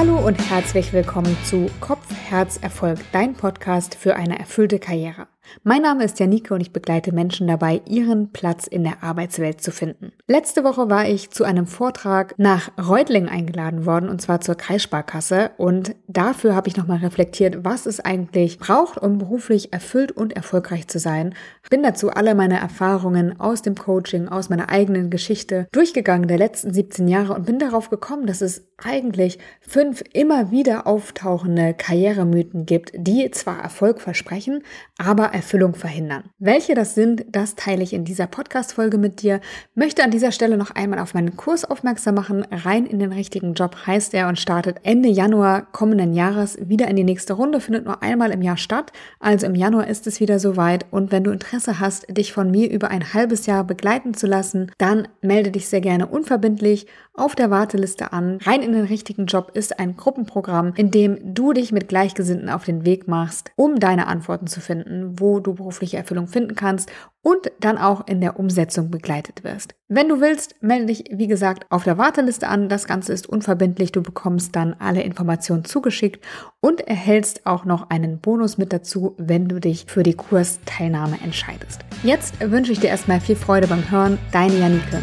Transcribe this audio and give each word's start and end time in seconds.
Hallo 0.00 0.16
und 0.16 0.38
herzlich 0.50 0.94
willkommen 0.94 1.36
zu 1.44 1.66
Kopf, 1.78 2.06
Herz, 2.10 2.56
Erfolg, 2.56 3.00
dein 3.12 3.34
Podcast 3.34 3.94
für 3.94 4.16
eine 4.16 4.38
erfüllte 4.38 4.78
Karriere. 4.78 5.28
Mein 5.62 5.82
Name 5.82 6.04
ist 6.04 6.18
Janike 6.18 6.54
und 6.54 6.60
ich 6.60 6.72
begleite 6.72 7.12
Menschen 7.12 7.46
dabei, 7.46 7.82
ihren 7.86 8.30
Platz 8.32 8.66
in 8.66 8.84
der 8.84 9.02
Arbeitswelt 9.02 9.60
zu 9.60 9.72
finden. 9.72 10.12
Letzte 10.26 10.64
Woche 10.64 10.88
war 10.88 11.08
ich 11.08 11.30
zu 11.30 11.44
einem 11.44 11.66
Vortrag 11.66 12.34
nach 12.38 12.70
Reutlingen 12.78 13.28
eingeladen 13.28 13.84
worden 13.84 14.08
und 14.08 14.22
zwar 14.22 14.40
zur 14.40 14.54
Kreissparkasse 14.54 15.50
und 15.58 15.94
dafür 16.08 16.54
habe 16.54 16.68
ich 16.68 16.76
nochmal 16.76 16.98
reflektiert, 16.98 17.64
was 17.64 17.86
es 17.86 18.00
eigentlich 18.00 18.58
braucht, 18.58 18.98
um 18.98 19.18
beruflich 19.18 19.72
erfüllt 19.72 20.12
und 20.12 20.34
erfolgreich 20.34 20.88
zu 20.88 20.98
sein. 20.98 21.34
Bin 21.68 21.82
dazu 21.82 22.10
alle 22.10 22.34
meine 22.34 22.58
Erfahrungen 22.58 23.38
aus 23.38 23.62
dem 23.62 23.74
Coaching, 23.74 24.28
aus 24.28 24.48
meiner 24.48 24.68
eigenen 24.68 25.10
Geschichte 25.10 25.68
durchgegangen 25.72 26.28
der 26.28 26.38
letzten 26.38 26.72
17 26.72 27.08
Jahre 27.08 27.34
und 27.34 27.46
bin 27.46 27.58
darauf 27.58 27.90
gekommen, 27.90 28.26
dass 28.26 28.40
es 28.40 28.69
eigentlich 28.84 29.38
fünf 29.60 30.02
immer 30.12 30.50
wieder 30.50 30.86
auftauchende 30.86 31.74
Karrieremythen 31.74 32.66
gibt, 32.66 32.92
die 32.94 33.30
zwar 33.30 33.60
Erfolg 33.60 34.00
versprechen, 34.00 34.62
aber 34.98 35.26
Erfüllung 35.26 35.74
verhindern. 35.74 36.24
Welche 36.38 36.74
das 36.74 36.94
sind, 36.94 37.24
das 37.28 37.54
teile 37.54 37.82
ich 37.82 37.92
in 37.92 38.04
dieser 38.04 38.26
Podcast-Folge 38.26 38.98
mit 38.98 39.22
dir. 39.22 39.40
Möchte 39.74 40.02
an 40.02 40.10
dieser 40.10 40.32
Stelle 40.32 40.56
noch 40.56 40.70
einmal 40.72 40.98
auf 40.98 41.14
meinen 41.14 41.36
Kurs 41.36 41.64
aufmerksam 41.64 42.14
machen. 42.14 42.44
Rein 42.50 42.86
in 42.86 42.98
den 42.98 43.12
richtigen 43.12 43.54
Job 43.54 43.76
heißt 43.86 44.14
er 44.14 44.28
und 44.28 44.38
startet 44.38 44.78
Ende 44.82 45.08
Januar 45.08 45.70
kommenden 45.72 46.12
Jahres 46.12 46.58
wieder 46.60 46.88
in 46.88 46.96
die 46.96 47.04
nächste 47.04 47.34
Runde, 47.34 47.60
findet 47.60 47.84
nur 47.84 48.02
einmal 48.02 48.30
im 48.30 48.42
Jahr 48.42 48.56
statt. 48.56 48.92
Also 49.18 49.46
im 49.46 49.54
Januar 49.54 49.86
ist 49.86 50.06
es 50.06 50.20
wieder 50.20 50.38
soweit. 50.38 50.86
Und 50.90 51.12
wenn 51.12 51.24
du 51.24 51.30
Interesse 51.30 51.80
hast, 51.80 52.06
dich 52.16 52.32
von 52.32 52.50
mir 52.50 52.70
über 52.70 52.88
ein 52.88 53.14
halbes 53.14 53.46
Jahr 53.46 53.64
begleiten 53.64 54.14
zu 54.14 54.26
lassen, 54.26 54.72
dann 54.78 55.08
melde 55.20 55.50
dich 55.50 55.68
sehr 55.68 55.80
gerne 55.80 56.06
unverbindlich 56.06 56.86
auf 57.14 57.34
der 57.34 57.50
Warteliste 57.50 58.12
an. 58.12 58.38
Rein 58.42 58.62
in 58.62 58.69
den 58.72 58.84
richtigen 58.84 59.26
Job 59.26 59.52
ist 59.54 59.78
ein 59.78 59.96
Gruppenprogramm, 59.96 60.72
in 60.76 60.90
dem 60.90 61.34
du 61.34 61.52
dich 61.52 61.72
mit 61.72 61.88
Gleichgesinnten 61.88 62.48
auf 62.48 62.64
den 62.64 62.84
Weg 62.84 63.08
machst, 63.08 63.50
um 63.56 63.78
deine 63.78 64.06
Antworten 64.06 64.46
zu 64.46 64.60
finden, 64.60 65.18
wo 65.18 65.40
du 65.40 65.54
berufliche 65.54 65.96
Erfüllung 65.96 66.28
finden 66.28 66.54
kannst 66.54 66.90
und 67.22 67.52
dann 67.60 67.78
auch 67.78 68.06
in 68.06 68.20
der 68.20 68.38
Umsetzung 68.38 68.90
begleitet 68.90 69.44
wirst. 69.44 69.74
Wenn 69.88 70.08
du 70.08 70.20
willst, 70.20 70.54
melde 70.62 70.86
dich, 70.86 71.04
wie 71.12 71.26
gesagt, 71.26 71.66
auf 71.70 71.84
der 71.84 71.98
Warteliste 71.98 72.48
an. 72.48 72.68
Das 72.68 72.86
Ganze 72.86 73.12
ist 73.12 73.28
unverbindlich. 73.28 73.92
Du 73.92 74.02
bekommst 74.02 74.56
dann 74.56 74.74
alle 74.78 75.02
Informationen 75.02 75.64
zugeschickt 75.64 76.24
und 76.60 76.80
erhältst 76.80 77.46
auch 77.46 77.64
noch 77.64 77.90
einen 77.90 78.20
Bonus 78.20 78.58
mit 78.58 78.72
dazu, 78.72 79.14
wenn 79.18 79.48
du 79.48 79.60
dich 79.60 79.86
für 79.88 80.02
die 80.02 80.14
Kursteilnahme 80.14 81.18
entscheidest. 81.22 81.80
Jetzt 82.02 82.34
wünsche 82.40 82.72
ich 82.72 82.80
dir 82.80 82.88
erstmal 82.88 83.20
viel 83.20 83.36
Freude 83.36 83.66
beim 83.66 83.90
Hören. 83.90 84.18
Deine 84.32 84.58
Janike. 84.58 85.02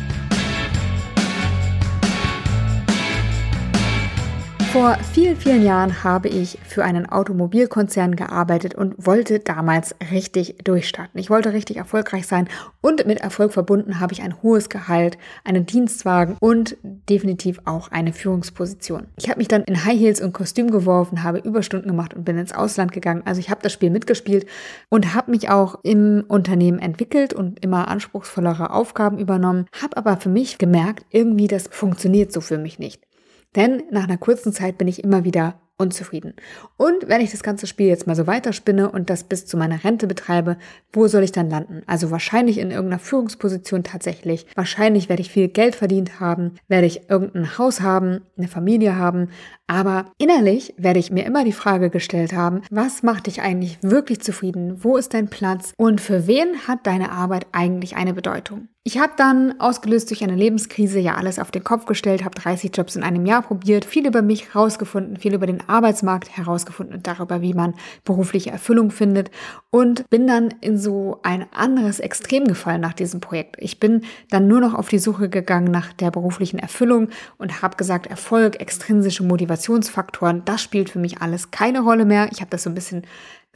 Vor 4.71 4.97
vielen, 5.13 5.37
vielen 5.37 5.63
Jahren 5.63 6.03
habe 6.03 6.27
ich 6.27 6.59
für 6.67 6.83
einen 6.83 7.07
Automobilkonzern 7.07 8.17
gearbeitet 8.17 8.75
und 8.75 8.93
wollte 8.97 9.39
damals 9.39 9.95
richtig 10.11 10.57
durchstarten. 10.63 11.19
Ich 11.19 11.29
wollte 11.29 11.53
richtig 11.53 11.77
erfolgreich 11.77 12.27
sein 12.27 12.49
und 12.81 13.07
mit 13.07 13.21
Erfolg 13.21 13.53
verbunden 13.53 14.01
habe 14.01 14.13
ich 14.13 14.21
ein 14.21 14.41
hohes 14.43 14.67
Gehalt, 14.69 15.17
einen 15.45 15.65
Dienstwagen 15.65 16.35
und 16.41 16.75
definitiv 16.83 17.61
auch 17.63 17.91
eine 17.91 18.11
Führungsposition. 18.11 19.07
Ich 19.17 19.29
habe 19.29 19.39
mich 19.39 19.47
dann 19.47 19.63
in 19.63 19.85
High 19.85 19.97
Heels 19.97 20.21
und 20.21 20.33
Kostüm 20.33 20.69
geworfen, 20.69 21.23
habe 21.23 21.39
Überstunden 21.39 21.87
gemacht 21.87 22.13
und 22.13 22.25
bin 22.25 22.37
ins 22.37 22.53
Ausland 22.53 22.91
gegangen. 22.91 23.23
Also 23.25 23.39
ich 23.39 23.49
habe 23.49 23.61
das 23.63 23.71
Spiel 23.71 23.89
mitgespielt 23.89 24.47
und 24.89 25.15
habe 25.15 25.31
mich 25.31 25.49
auch 25.49 25.79
im 25.83 26.25
Unternehmen 26.27 26.79
entwickelt 26.79 27.33
und 27.33 27.63
immer 27.63 27.87
anspruchsvollere 27.87 28.71
Aufgaben 28.71 29.17
übernommen, 29.17 29.65
habe 29.81 29.95
aber 29.95 30.17
für 30.17 30.29
mich 30.29 30.57
gemerkt, 30.57 31.05
irgendwie 31.09 31.47
das 31.47 31.67
funktioniert 31.71 32.33
so 32.33 32.41
für 32.41 32.57
mich 32.57 32.79
nicht. 32.79 33.07
Denn 33.55 33.83
nach 33.91 34.03
einer 34.03 34.17
kurzen 34.17 34.53
Zeit 34.53 34.77
bin 34.77 34.87
ich 34.87 35.03
immer 35.03 35.23
wieder 35.23 35.55
unzufrieden. 35.77 36.33
Und 36.75 37.08
wenn 37.08 37.21
ich 37.21 37.31
das 37.31 37.43
ganze 37.43 37.67
Spiel 37.67 37.87
jetzt 37.87 38.08
mal 38.08 38.15
so 38.15 38.25
weiterspinne 38.25 38.89
und 38.89 39.09
das 39.09 39.23
bis 39.23 39.45
zu 39.45 39.58
meiner 39.58 39.83
Rente 39.83 40.08
betreibe, 40.08 40.58
wo 40.91 41.08
soll 41.08 41.23
ich 41.23 41.31
dann 41.31 41.49
landen? 41.49 41.83
Also 41.86 42.09
wahrscheinlich 42.09 42.57
in 42.57 42.71
irgendeiner 42.71 42.99
Führungsposition 42.99 43.83
tatsächlich. 43.83 44.47
Wahrscheinlich 44.55 45.07
werde 45.07 45.21
ich 45.21 45.30
viel 45.30 45.47
Geld 45.49 45.75
verdient 45.75 46.19
haben, 46.19 46.55
werde 46.67 46.87
ich 46.87 47.09
irgendein 47.09 47.57
Haus 47.57 47.81
haben, 47.81 48.21
eine 48.37 48.47
Familie 48.47 48.95
haben. 48.95 49.30
Aber 49.67 50.11
innerlich 50.17 50.73
werde 50.77 50.99
ich 50.99 51.11
mir 51.11 51.25
immer 51.25 51.43
die 51.43 51.52
Frage 51.52 51.89
gestellt 51.89 52.33
haben, 52.33 52.61
was 52.71 53.03
macht 53.03 53.27
dich 53.27 53.41
eigentlich 53.41 53.77
wirklich 53.81 54.21
zufrieden? 54.21 54.83
Wo 54.83 54.97
ist 54.97 55.13
dein 55.13 55.30
Platz? 55.30 55.73
Und 55.77 56.02
für 56.02 56.25
wen 56.25 56.67
hat 56.67 56.87
deine 56.87 57.11
Arbeit 57.11 57.45
eigentlich 57.52 57.95
eine 57.95 58.13
Bedeutung? 58.13 58.69
Ich 58.87 58.99
habe 58.99 59.11
dann, 59.17 59.59
ausgelöst 59.59 60.09
durch 60.11 60.23
eine 60.23 60.37
Lebenskrise, 60.37 60.98
ja 60.99 61.15
alles 61.15 61.39
auf 61.39 61.52
den 61.52 61.65
Kopf 61.65 61.87
gestellt, 61.87 62.23
habe 62.23 62.39
30 62.39 62.71
Jobs 62.73 62.95
in 62.95 63.03
einem 63.03 63.25
Jahr 63.25 63.42
probiert, 63.42 63.83
viel 63.83 64.08
über 64.08 64.21
mich 64.21 64.53
herausgefunden, 64.53 65.17
viel 65.17 65.33
über 65.33 65.45
den 65.45 65.59
Arbeitsmarkt 65.67 66.37
herausgefunden 66.37 66.95
und 66.95 67.05
darüber, 67.05 67.42
wie 67.42 67.53
man 67.53 67.73
berufliche 68.05 68.49
Erfüllung 68.49 68.89
findet 68.89 69.30
und 69.71 70.09
bin 70.09 70.25
dann 70.25 70.53
in 70.61 70.77
so 70.77 71.20
ein 71.23 71.48
anderes 71.52 71.99
Extrem 71.99 72.45
gefallen 72.45 72.80
nach 72.80 72.93
diesem 72.93 73.20
Projekt. 73.20 73.58
Ich 73.59 73.81
bin 73.81 74.05
dann 74.30 74.48
nur 74.48 74.61
noch 74.61 74.73
auf 74.73 74.87
die 74.87 74.99
Suche 74.99 75.27
gegangen 75.27 75.69
nach 75.69 75.92
der 75.92 76.09
beruflichen 76.09 76.58
Erfüllung 76.58 77.09
und 77.37 77.61
habe 77.61 77.75
gesagt, 77.75 78.08
Erfolg, 78.08 78.61
extrinsische 78.61 79.25
Motivationsfaktoren, 79.25 80.43
das 80.45 80.61
spielt 80.61 80.89
für 80.89 80.99
mich 80.99 81.21
alles 81.21 81.52
keine 81.52 81.81
Rolle 81.81 82.05
mehr. 82.05 82.30
Ich 82.31 82.39
habe 82.39 82.52
das 82.52 82.64
so 82.64 82.69
ein 82.69 82.75
bisschen 82.75 83.02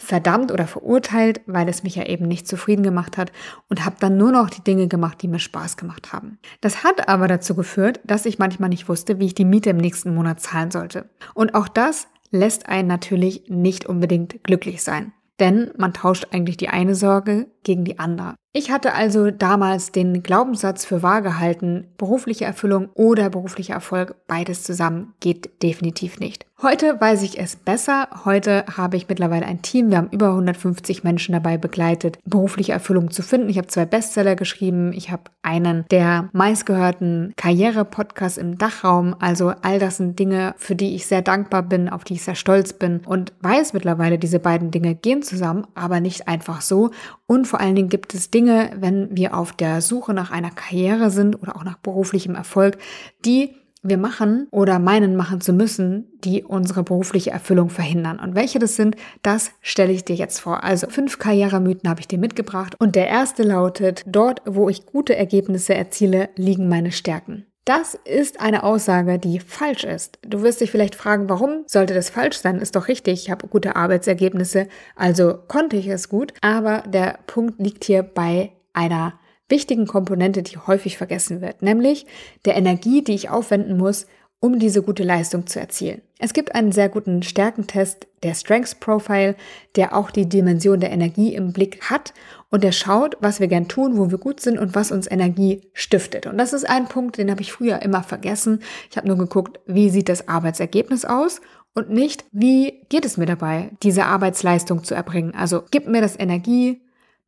verdammt 0.01 0.51
oder 0.51 0.67
verurteilt, 0.67 1.41
weil 1.45 1.69
es 1.69 1.83
mich 1.83 1.95
ja 1.95 2.05
eben 2.05 2.27
nicht 2.27 2.47
zufrieden 2.47 2.83
gemacht 2.83 3.17
hat 3.17 3.31
und 3.69 3.85
habe 3.85 3.97
dann 3.99 4.17
nur 4.17 4.31
noch 4.31 4.49
die 4.49 4.63
Dinge 4.63 4.87
gemacht, 4.87 5.21
die 5.21 5.27
mir 5.27 5.39
Spaß 5.39 5.77
gemacht 5.77 6.11
haben. 6.11 6.39
Das 6.59 6.83
hat 6.83 7.07
aber 7.07 7.27
dazu 7.27 7.55
geführt, 7.55 7.99
dass 8.03 8.25
ich 8.25 8.39
manchmal 8.39 8.69
nicht 8.69 8.89
wusste, 8.89 9.19
wie 9.19 9.27
ich 9.27 9.35
die 9.35 9.45
Miete 9.45 9.69
im 9.69 9.77
nächsten 9.77 10.13
Monat 10.15 10.39
zahlen 10.39 10.71
sollte. 10.71 11.09
Und 11.33 11.53
auch 11.53 11.67
das 11.67 12.07
lässt 12.31 12.67
einen 12.67 12.87
natürlich 12.87 13.43
nicht 13.47 13.85
unbedingt 13.85 14.43
glücklich 14.43 14.83
sein. 14.83 15.13
Denn 15.39 15.71
man 15.77 15.93
tauscht 15.93 16.27
eigentlich 16.31 16.57
die 16.57 16.69
eine 16.69 16.95
Sorge 16.95 17.47
gegen 17.63 17.83
die 17.83 17.99
andere. 17.99 18.35
Ich 18.53 18.69
hatte 18.69 18.93
also 18.93 19.31
damals 19.31 19.93
den 19.93 20.23
Glaubenssatz 20.23 20.83
für 20.83 21.01
wahr 21.01 21.21
gehalten, 21.21 21.87
berufliche 21.97 22.43
Erfüllung 22.43 22.89
oder 22.95 23.29
beruflicher 23.29 23.75
Erfolg, 23.75 24.15
beides 24.27 24.63
zusammen 24.63 25.13
geht 25.21 25.63
definitiv 25.63 26.19
nicht. 26.19 26.45
Heute 26.61 27.01
weiß 27.01 27.23
ich 27.23 27.39
es 27.39 27.55
besser. 27.55 28.07
Heute 28.23 28.65
habe 28.77 28.95
ich 28.95 29.09
mittlerweile 29.09 29.47
ein 29.47 29.63
Team. 29.63 29.89
Wir 29.89 29.97
haben 29.97 30.09
über 30.11 30.27
150 30.27 31.03
Menschen 31.03 31.33
dabei 31.33 31.57
begleitet, 31.57 32.19
berufliche 32.23 32.71
Erfüllung 32.71 33.09
zu 33.09 33.23
finden. 33.23 33.49
Ich 33.49 33.57
habe 33.57 33.67
zwei 33.67 33.85
Bestseller 33.85 34.35
geschrieben. 34.35 34.93
Ich 34.93 35.09
habe 35.09 35.23
einen 35.41 35.85
der 35.89 36.29
meistgehörten 36.33 37.33
Karriere-Podcasts 37.35 38.37
im 38.37 38.59
Dachraum. 38.59 39.15
Also 39.19 39.53
all 39.63 39.79
das 39.79 39.97
sind 39.97 40.19
Dinge, 40.19 40.53
für 40.57 40.75
die 40.75 40.93
ich 40.93 41.07
sehr 41.07 41.23
dankbar 41.23 41.63
bin, 41.63 41.89
auf 41.89 42.03
die 42.03 42.13
ich 42.13 42.23
sehr 42.23 42.35
stolz 42.35 42.73
bin 42.73 43.01
und 43.07 43.33
weiß 43.41 43.73
mittlerweile, 43.73 44.19
diese 44.19 44.39
beiden 44.39 44.69
Dinge 44.69 44.93
gehen 44.93 45.23
zusammen, 45.23 45.65
aber 45.73 45.99
nicht 45.99 46.27
einfach 46.27 46.61
so. 46.61 46.91
Und 47.25 47.47
vor 47.47 47.59
allen 47.59 47.75
Dingen 47.75 47.89
gibt 47.89 48.13
es 48.13 48.29
Dinge, 48.29 48.40
wenn 48.47 49.15
wir 49.15 49.35
auf 49.35 49.53
der 49.53 49.81
Suche 49.81 50.13
nach 50.13 50.31
einer 50.31 50.51
Karriere 50.51 51.09
sind 51.09 51.41
oder 51.41 51.55
auch 51.55 51.63
nach 51.63 51.77
beruflichem 51.77 52.35
Erfolg, 52.35 52.77
die 53.25 53.55
wir 53.83 53.97
machen 53.97 54.47
oder 54.51 54.79
meinen 54.79 55.15
machen 55.15 55.41
zu 55.41 55.53
müssen, 55.53 56.07
die 56.23 56.43
unsere 56.43 56.83
berufliche 56.83 57.31
Erfüllung 57.31 57.69
verhindern. 57.69 58.19
Und 58.19 58.35
welche 58.35 58.59
das 58.59 58.75
sind, 58.75 58.95
das 59.23 59.51
stelle 59.61 59.91
ich 59.91 60.05
dir 60.05 60.15
jetzt 60.15 60.39
vor. 60.39 60.63
Also 60.63 60.87
fünf 60.87 61.17
Karrieremythen 61.17 61.89
habe 61.89 61.99
ich 61.99 62.07
dir 62.07 62.19
mitgebracht. 62.19 62.75
Und 62.79 62.95
der 62.95 63.07
erste 63.07 63.43
lautet, 63.43 64.03
dort, 64.05 64.41
wo 64.45 64.69
ich 64.69 64.85
gute 64.85 65.15
Ergebnisse 65.15 65.73
erziele, 65.73 66.29
liegen 66.35 66.69
meine 66.69 66.91
Stärken. 66.91 67.47
Das 67.65 67.93
ist 68.05 68.39
eine 68.39 68.63
Aussage, 68.63 69.19
die 69.19 69.39
falsch 69.39 69.83
ist. 69.83 70.17
Du 70.23 70.41
wirst 70.41 70.61
dich 70.61 70.71
vielleicht 70.71 70.95
fragen, 70.95 71.29
warum 71.29 71.63
sollte 71.67 71.93
das 71.93 72.09
falsch 72.09 72.37
sein? 72.37 72.57
Ist 72.57 72.75
doch 72.75 72.87
richtig, 72.87 73.23
ich 73.25 73.29
habe 73.29 73.47
gute 73.47 73.75
Arbeitsergebnisse, 73.75 74.67
also 74.95 75.37
konnte 75.47 75.77
ich 75.77 75.87
es 75.87 76.09
gut. 76.09 76.33
Aber 76.41 76.81
der 76.87 77.19
Punkt 77.27 77.59
liegt 77.59 77.83
hier 77.83 78.01
bei 78.01 78.51
einer 78.73 79.19
wichtigen 79.47 79.85
Komponente, 79.85 80.41
die 80.41 80.57
häufig 80.57 80.97
vergessen 80.97 81.41
wird, 81.41 81.61
nämlich 81.61 82.07
der 82.45 82.55
Energie, 82.55 83.03
die 83.03 83.13
ich 83.13 83.29
aufwenden 83.29 83.77
muss, 83.77 84.07
um 84.39 84.57
diese 84.57 84.81
gute 84.81 85.03
Leistung 85.03 85.45
zu 85.45 85.59
erzielen. 85.59 86.01
Es 86.17 86.33
gibt 86.33 86.55
einen 86.55 86.71
sehr 86.71 86.89
guten 86.89 87.21
Stärkentest, 87.21 88.07
der 88.23 88.33
Strengths 88.33 88.73
Profile, 88.73 89.35
der 89.75 89.95
auch 89.95 90.09
die 90.09 90.27
Dimension 90.27 90.79
der 90.79 90.91
Energie 90.91 91.35
im 91.35 91.53
Blick 91.53 91.91
hat 91.91 92.13
und 92.51 92.63
der 92.63 92.71
schaut, 92.71 93.17
was 93.21 93.39
wir 93.39 93.47
gern 93.47 93.67
tun, 93.67 93.97
wo 93.97 94.11
wir 94.11 94.17
gut 94.17 94.39
sind 94.39 94.59
und 94.59 94.75
was 94.75 94.91
uns 94.91 95.09
Energie 95.09 95.69
stiftet. 95.73 96.27
Und 96.27 96.37
das 96.37 96.53
ist 96.53 96.69
ein 96.69 96.87
Punkt, 96.87 97.17
den 97.17 97.31
habe 97.31 97.41
ich 97.41 97.51
früher 97.51 97.81
immer 97.81 98.03
vergessen. 98.03 98.59
Ich 98.91 98.97
habe 98.97 99.07
nur 99.07 99.17
geguckt, 99.17 99.59
wie 99.65 99.89
sieht 99.89 100.09
das 100.09 100.27
Arbeitsergebnis 100.27 101.05
aus 101.05 101.41
und 101.73 101.89
nicht, 101.89 102.25
wie 102.31 102.85
geht 102.89 103.05
es 103.05 103.17
mir 103.17 103.25
dabei, 103.25 103.71
diese 103.81 104.05
Arbeitsleistung 104.05 104.83
zu 104.83 104.93
erbringen. 104.93 105.33
Also 105.33 105.63
gibt 105.71 105.87
mir 105.87 106.01
das 106.01 106.19
Energie, 106.19 106.81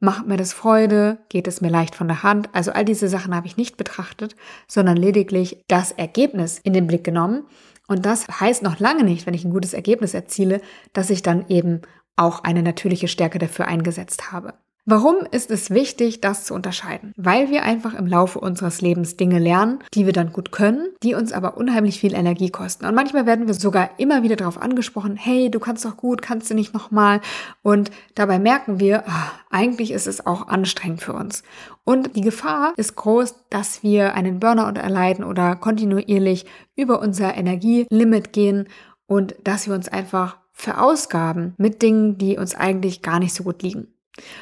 Macht 0.03 0.27
mir 0.27 0.35
das 0.35 0.51
Freude? 0.51 1.19
Geht 1.29 1.47
es 1.47 1.61
mir 1.61 1.69
leicht 1.69 1.95
von 1.95 2.09
der 2.09 2.23
Hand? 2.23 2.49
Also 2.51 2.73
all 2.73 2.83
diese 2.83 3.07
Sachen 3.07 3.33
habe 3.33 3.47
ich 3.47 3.55
nicht 3.55 3.77
betrachtet, 3.77 4.35
sondern 4.67 4.97
lediglich 4.97 5.63
das 5.69 5.93
Ergebnis 5.93 6.59
in 6.61 6.73
den 6.73 6.87
Blick 6.87 7.05
genommen. 7.05 7.45
Und 7.87 8.05
das 8.05 8.27
heißt 8.27 8.63
noch 8.63 8.79
lange 8.79 9.05
nicht, 9.05 9.25
wenn 9.25 9.33
ich 9.33 9.45
ein 9.45 9.53
gutes 9.53 9.73
Ergebnis 9.73 10.13
erziele, 10.13 10.59
dass 10.91 11.09
ich 11.09 11.21
dann 11.21 11.47
eben 11.47 11.83
auch 12.17 12.43
eine 12.43 12.63
natürliche 12.63 13.07
Stärke 13.07 13.39
dafür 13.39 13.69
eingesetzt 13.69 14.33
habe. 14.33 14.55
Warum 14.85 15.15
ist 15.31 15.49
es 15.49 15.69
wichtig, 15.69 16.19
das 16.19 16.43
zu 16.43 16.53
unterscheiden? 16.53 17.13
Weil 17.15 17.49
wir 17.49 17.63
einfach 17.63 17.93
im 17.93 18.05
Laufe 18.05 18.37
unseres 18.37 18.81
Lebens 18.81 19.15
Dinge 19.15 19.39
lernen, 19.39 19.79
die 19.93 20.05
wir 20.05 20.11
dann 20.11 20.33
gut 20.33 20.51
können, 20.51 20.89
die 21.03 21.13
uns 21.13 21.31
aber 21.31 21.55
unheimlich 21.55 22.01
viel 22.01 22.13
Energie 22.13 22.49
kosten. 22.49 22.85
Und 22.85 22.93
manchmal 22.93 23.25
werden 23.25 23.47
wir 23.47 23.53
sogar 23.53 23.91
immer 23.97 24.23
wieder 24.23 24.35
darauf 24.35 24.61
angesprochen, 24.61 25.15
hey, 25.15 25.49
du 25.49 25.59
kannst 25.61 25.85
doch 25.85 25.95
gut, 25.95 26.21
kannst 26.21 26.49
du 26.49 26.53
nicht 26.53 26.73
nochmal? 26.73 27.21
Und 27.61 27.91
dabei 28.15 28.39
merken 28.39 28.81
wir, 28.81 29.05
ach, 29.07 29.33
eigentlich 29.49 29.91
ist 29.91 30.05
es 30.05 30.25
auch 30.25 30.49
anstrengend 30.49 31.01
für 31.01 31.13
uns. 31.13 31.43
Und 31.85 32.17
die 32.17 32.21
Gefahr 32.21 32.73
ist 32.75 32.97
groß, 32.97 33.35
dass 33.49 33.83
wir 33.83 34.15
einen 34.15 34.41
Burnout 34.41 34.77
erleiden 34.77 35.23
oder 35.23 35.55
kontinuierlich 35.55 36.45
über 36.75 36.99
unser 36.99 37.37
Energielimit 37.37 38.33
gehen 38.33 38.67
und 39.07 39.33
dass 39.45 39.67
wir 39.67 39.75
uns 39.75 39.87
einfach 39.87 40.39
verausgaben 40.51 41.53
mit 41.57 41.81
Dingen, 41.81 42.17
die 42.17 42.37
uns 42.37 42.53
eigentlich 42.53 43.01
gar 43.01 43.19
nicht 43.19 43.33
so 43.33 43.43
gut 43.43 43.63
liegen. 43.63 43.92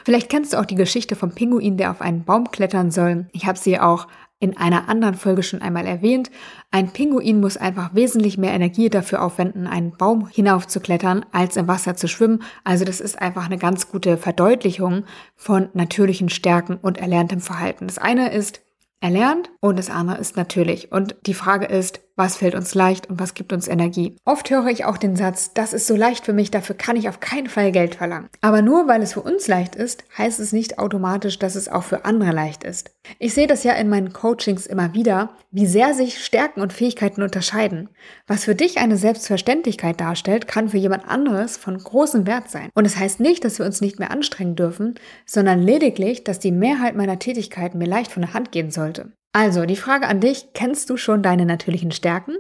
Vielleicht 0.03 0.29
kennst 0.29 0.53
du 0.53 0.57
auch 0.59 0.65
die 0.65 0.75
Geschichte 0.75 1.15
vom 1.15 1.33
Pinguin, 1.33 1.77
der 1.77 1.91
auf 1.91 2.01
einen 2.01 2.23
Baum 2.23 2.51
klettern 2.51 2.91
soll. 2.91 3.27
Ich 3.31 3.45
habe 3.45 3.57
sie 3.57 3.79
auch 3.79 4.07
in 4.41 4.57
einer 4.57 4.89
anderen 4.89 5.13
Folge 5.15 5.43
schon 5.43 5.61
einmal 5.61 5.85
erwähnt. 5.85 6.31
Ein 6.71 6.91
Pinguin 6.91 7.39
muss 7.39 7.57
einfach 7.57 7.93
wesentlich 7.93 8.39
mehr 8.39 8.53
Energie 8.53 8.89
dafür 8.89 9.21
aufwenden, 9.21 9.67
einen 9.67 9.95
Baum 9.95 10.27
hinaufzuklettern, 10.27 11.25
als 11.31 11.57
im 11.57 11.67
Wasser 11.67 11.95
zu 11.95 12.07
schwimmen. 12.07 12.41
Also 12.63 12.83
das 12.83 12.99
ist 12.99 13.21
einfach 13.21 13.45
eine 13.45 13.59
ganz 13.59 13.89
gute 13.89 14.17
Verdeutlichung 14.17 15.05
von 15.35 15.69
natürlichen 15.73 16.29
Stärken 16.29 16.77
und 16.81 16.97
erlerntem 16.97 17.39
Verhalten. 17.39 17.85
Das 17.87 17.99
eine 17.99 18.33
ist 18.33 18.61
erlernt 18.99 19.51
und 19.59 19.77
das 19.77 19.89
andere 19.89 20.17
ist 20.17 20.37
natürlich. 20.37 20.91
Und 20.91 21.15
die 21.25 21.33
Frage 21.33 21.65
ist, 21.65 22.01
was 22.15 22.37
fällt 22.37 22.55
uns 22.55 22.75
leicht 22.75 23.09
und 23.09 23.19
was 23.19 23.33
gibt 23.33 23.53
uns 23.53 23.67
Energie. 23.67 24.15
Oft 24.25 24.49
höre 24.49 24.67
ich 24.67 24.85
auch 24.85 24.97
den 24.97 25.15
Satz, 25.15 25.53
das 25.53 25.73
ist 25.73 25.87
so 25.87 25.95
leicht 25.95 26.25
für 26.25 26.33
mich, 26.33 26.51
dafür 26.51 26.75
kann 26.75 26.95
ich 26.95 27.09
auf 27.09 27.19
keinen 27.19 27.47
Fall 27.47 27.71
Geld 27.71 27.95
verlangen. 27.95 28.29
Aber 28.41 28.61
nur 28.61 28.87
weil 28.87 29.01
es 29.01 29.13
für 29.13 29.21
uns 29.21 29.47
leicht 29.47 29.75
ist, 29.75 30.03
heißt 30.17 30.39
es 30.39 30.53
nicht 30.53 30.79
automatisch, 30.79 31.39
dass 31.39 31.55
es 31.55 31.67
auch 31.67 31.83
für 31.83 32.05
andere 32.05 32.31
leicht 32.31 32.63
ist. 32.63 32.91
Ich 33.17 33.33
sehe 33.33 33.47
das 33.47 33.63
ja 33.63 33.73
in 33.73 33.89
meinen 33.89 34.13
Coachings 34.13 34.67
immer 34.67 34.93
wieder, 34.93 35.31
wie 35.49 35.65
sehr 35.65 35.93
sich 35.93 36.23
Stärken 36.23 36.61
und 36.61 36.71
Fähigkeiten 36.71 37.23
unterscheiden. 37.23 37.89
Was 38.27 38.45
für 38.45 38.55
dich 38.55 38.77
eine 38.77 38.97
Selbstverständlichkeit 38.97 39.99
darstellt, 39.99 40.47
kann 40.47 40.69
für 40.69 40.77
jemand 40.77 41.07
anderes 41.07 41.57
von 41.57 41.77
großem 41.77 42.27
Wert 42.27 42.49
sein. 42.49 42.69
Und 42.73 42.85
es 42.85 42.91
das 42.93 43.01
heißt 43.01 43.19
nicht, 43.19 43.43
dass 43.43 43.57
wir 43.57 43.65
uns 43.65 43.81
nicht 43.81 43.99
mehr 43.99 44.11
anstrengen 44.11 44.55
dürfen, 44.55 44.95
sondern 45.25 45.61
lediglich, 45.61 46.23
dass 46.23 46.39
die 46.39 46.51
Mehrheit 46.51 46.95
meiner 46.95 47.19
Tätigkeiten 47.19 47.77
mir 47.77 47.87
leicht 47.87 48.11
von 48.11 48.21
der 48.21 48.33
Hand 48.33 48.51
gehen 48.51 48.69
sollte. 48.69 49.11
Also, 49.33 49.65
die 49.65 49.77
Frage 49.77 50.07
an 50.07 50.19
dich, 50.19 50.47
kennst 50.53 50.89
du 50.89 50.97
schon 50.97 51.23
deine 51.23 51.45
natürlichen 51.45 51.91
Stärken? 51.91 52.35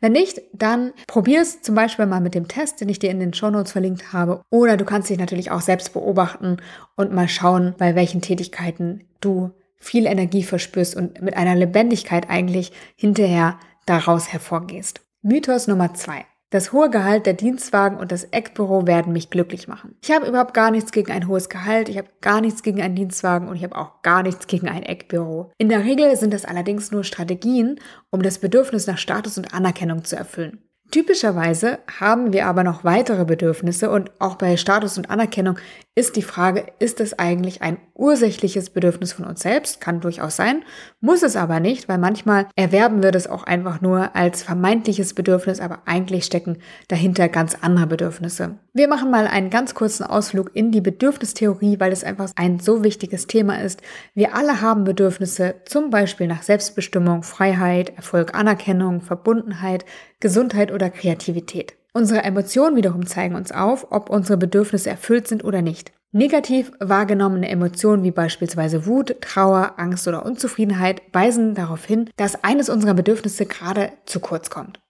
Wenn 0.00 0.12
nicht, 0.12 0.40
dann 0.54 0.92
probier 1.06 1.44
zum 1.44 1.74
Beispiel 1.74 2.06
mal 2.06 2.20
mit 2.20 2.34
dem 2.34 2.48
Test, 2.48 2.80
den 2.80 2.88
ich 2.88 2.98
dir 2.98 3.10
in 3.10 3.20
den 3.20 3.34
Show 3.34 3.50
Notes 3.50 3.72
verlinkt 3.72 4.12
habe. 4.14 4.42
Oder 4.50 4.78
du 4.78 4.86
kannst 4.86 5.10
dich 5.10 5.18
natürlich 5.18 5.50
auch 5.50 5.60
selbst 5.60 5.92
beobachten 5.92 6.56
und 6.96 7.12
mal 7.12 7.28
schauen, 7.28 7.74
bei 7.76 7.94
welchen 7.94 8.22
Tätigkeiten 8.22 9.04
du 9.20 9.50
viel 9.76 10.06
Energie 10.06 10.42
verspürst 10.42 10.96
und 10.96 11.20
mit 11.20 11.36
einer 11.36 11.54
Lebendigkeit 11.54 12.30
eigentlich 12.30 12.72
hinterher 12.96 13.58
daraus 13.84 14.32
hervorgehst. 14.32 15.00
Mythos 15.22 15.66
Nummer 15.66 15.92
zwei. 15.94 16.24
Das 16.52 16.72
hohe 16.72 16.90
Gehalt 16.90 17.26
der 17.26 17.34
Dienstwagen 17.34 17.96
und 17.96 18.10
das 18.10 18.24
Eckbüro 18.24 18.84
werden 18.84 19.12
mich 19.12 19.30
glücklich 19.30 19.68
machen. 19.68 19.94
Ich 20.02 20.10
habe 20.10 20.26
überhaupt 20.26 20.52
gar 20.52 20.72
nichts 20.72 20.90
gegen 20.90 21.12
ein 21.12 21.28
hohes 21.28 21.48
Gehalt, 21.48 21.88
ich 21.88 21.96
habe 21.96 22.08
gar 22.20 22.40
nichts 22.40 22.64
gegen 22.64 22.82
einen 22.82 22.96
Dienstwagen 22.96 23.46
und 23.46 23.54
ich 23.54 23.62
habe 23.62 23.76
auch 23.76 24.02
gar 24.02 24.24
nichts 24.24 24.48
gegen 24.48 24.68
ein 24.68 24.82
Eckbüro. 24.82 25.52
In 25.58 25.68
der 25.68 25.84
Regel 25.84 26.16
sind 26.16 26.34
das 26.34 26.44
allerdings 26.44 26.90
nur 26.90 27.04
Strategien, 27.04 27.78
um 28.10 28.22
das 28.22 28.38
Bedürfnis 28.38 28.88
nach 28.88 28.98
Status 28.98 29.38
und 29.38 29.54
Anerkennung 29.54 30.02
zu 30.02 30.16
erfüllen. 30.16 30.58
Typischerweise 30.90 31.78
haben 32.00 32.32
wir 32.32 32.46
aber 32.46 32.64
noch 32.64 32.82
weitere 32.82 33.24
Bedürfnisse 33.24 33.90
und 33.90 34.10
auch 34.18 34.34
bei 34.34 34.56
Status 34.56 34.98
und 34.98 35.08
Anerkennung 35.08 35.56
ist 35.96 36.16
die 36.16 36.22
Frage, 36.22 36.66
ist 36.78 37.00
es 37.00 37.18
eigentlich 37.18 37.62
ein 37.62 37.76
ursächliches 37.94 38.70
Bedürfnis 38.70 39.12
von 39.12 39.26
uns 39.26 39.40
selbst? 39.40 39.80
Kann 39.80 40.00
durchaus 40.00 40.36
sein, 40.36 40.62
muss 41.00 41.22
es 41.22 41.36
aber 41.36 41.60
nicht, 41.60 41.88
weil 41.88 41.98
manchmal 41.98 42.46
erwerben 42.56 43.02
wir 43.02 43.10
das 43.10 43.26
auch 43.26 43.44
einfach 43.44 43.80
nur 43.80 44.16
als 44.16 44.42
vermeintliches 44.42 45.14
Bedürfnis, 45.14 45.60
aber 45.60 45.80
eigentlich 45.86 46.24
stecken 46.24 46.58
dahinter 46.88 47.28
ganz 47.28 47.56
andere 47.60 47.86
Bedürfnisse. 47.86 48.58
Wir 48.72 48.88
machen 48.88 49.10
mal 49.10 49.26
einen 49.26 49.50
ganz 49.50 49.74
kurzen 49.74 50.04
Ausflug 50.04 50.52
in 50.54 50.70
die 50.70 50.80
Bedürfnistheorie, 50.80 51.80
weil 51.80 51.92
es 51.92 52.04
einfach 52.04 52.30
ein 52.36 52.60
so 52.60 52.82
wichtiges 52.82 53.26
Thema 53.26 53.60
ist. 53.60 53.82
Wir 54.14 54.34
alle 54.34 54.60
haben 54.60 54.84
Bedürfnisse, 54.84 55.56
zum 55.66 55.90
Beispiel 55.90 56.28
nach 56.28 56.42
Selbstbestimmung, 56.42 57.24
Freiheit, 57.24 57.96
Erfolg, 57.96 58.34
Anerkennung, 58.34 59.02
Verbundenheit, 59.02 59.84
Gesundheit 60.20 60.70
oder 60.72 60.90
Kreativität. 60.90 61.74
Unsere 61.92 62.22
Emotionen 62.22 62.76
wiederum 62.76 63.06
zeigen 63.06 63.34
uns 63.34 63.50
auf, 63.50 63.88
ob 63.90 64.10
unsere 64.10 64.36
Bedürfnisse 64.36 64.90
erfüllt 64.90 65.26
sind 65.26 65.42
oder 65.44 65.62
nicht. 65.62 65.92
Negativ 66.12 66.72
wahrgenommene 66.80 67.48
Emotionen 67.48 68.02
wie 68.02 68.10
beispielsweise 68.10 68.86
Wut, 68.86 69.16
Trauer, 69.20 69.74
Angst 69.76 70.06
oder 70.08 70.24
Unzufriedenheit 70.26 71.02
weisen 71.12 71.54
darauf 71.54 71.84
hin, 71.84 72.10
dass 72.16 72.42
eines 72.42 72.68
unserer 72.68 72.94
Bedürfnisse 72.94 73.46
gerade 73.46 73.92
zu 74.06 74.20
kurz 74.20 74.50
kommt. 74.50 74.80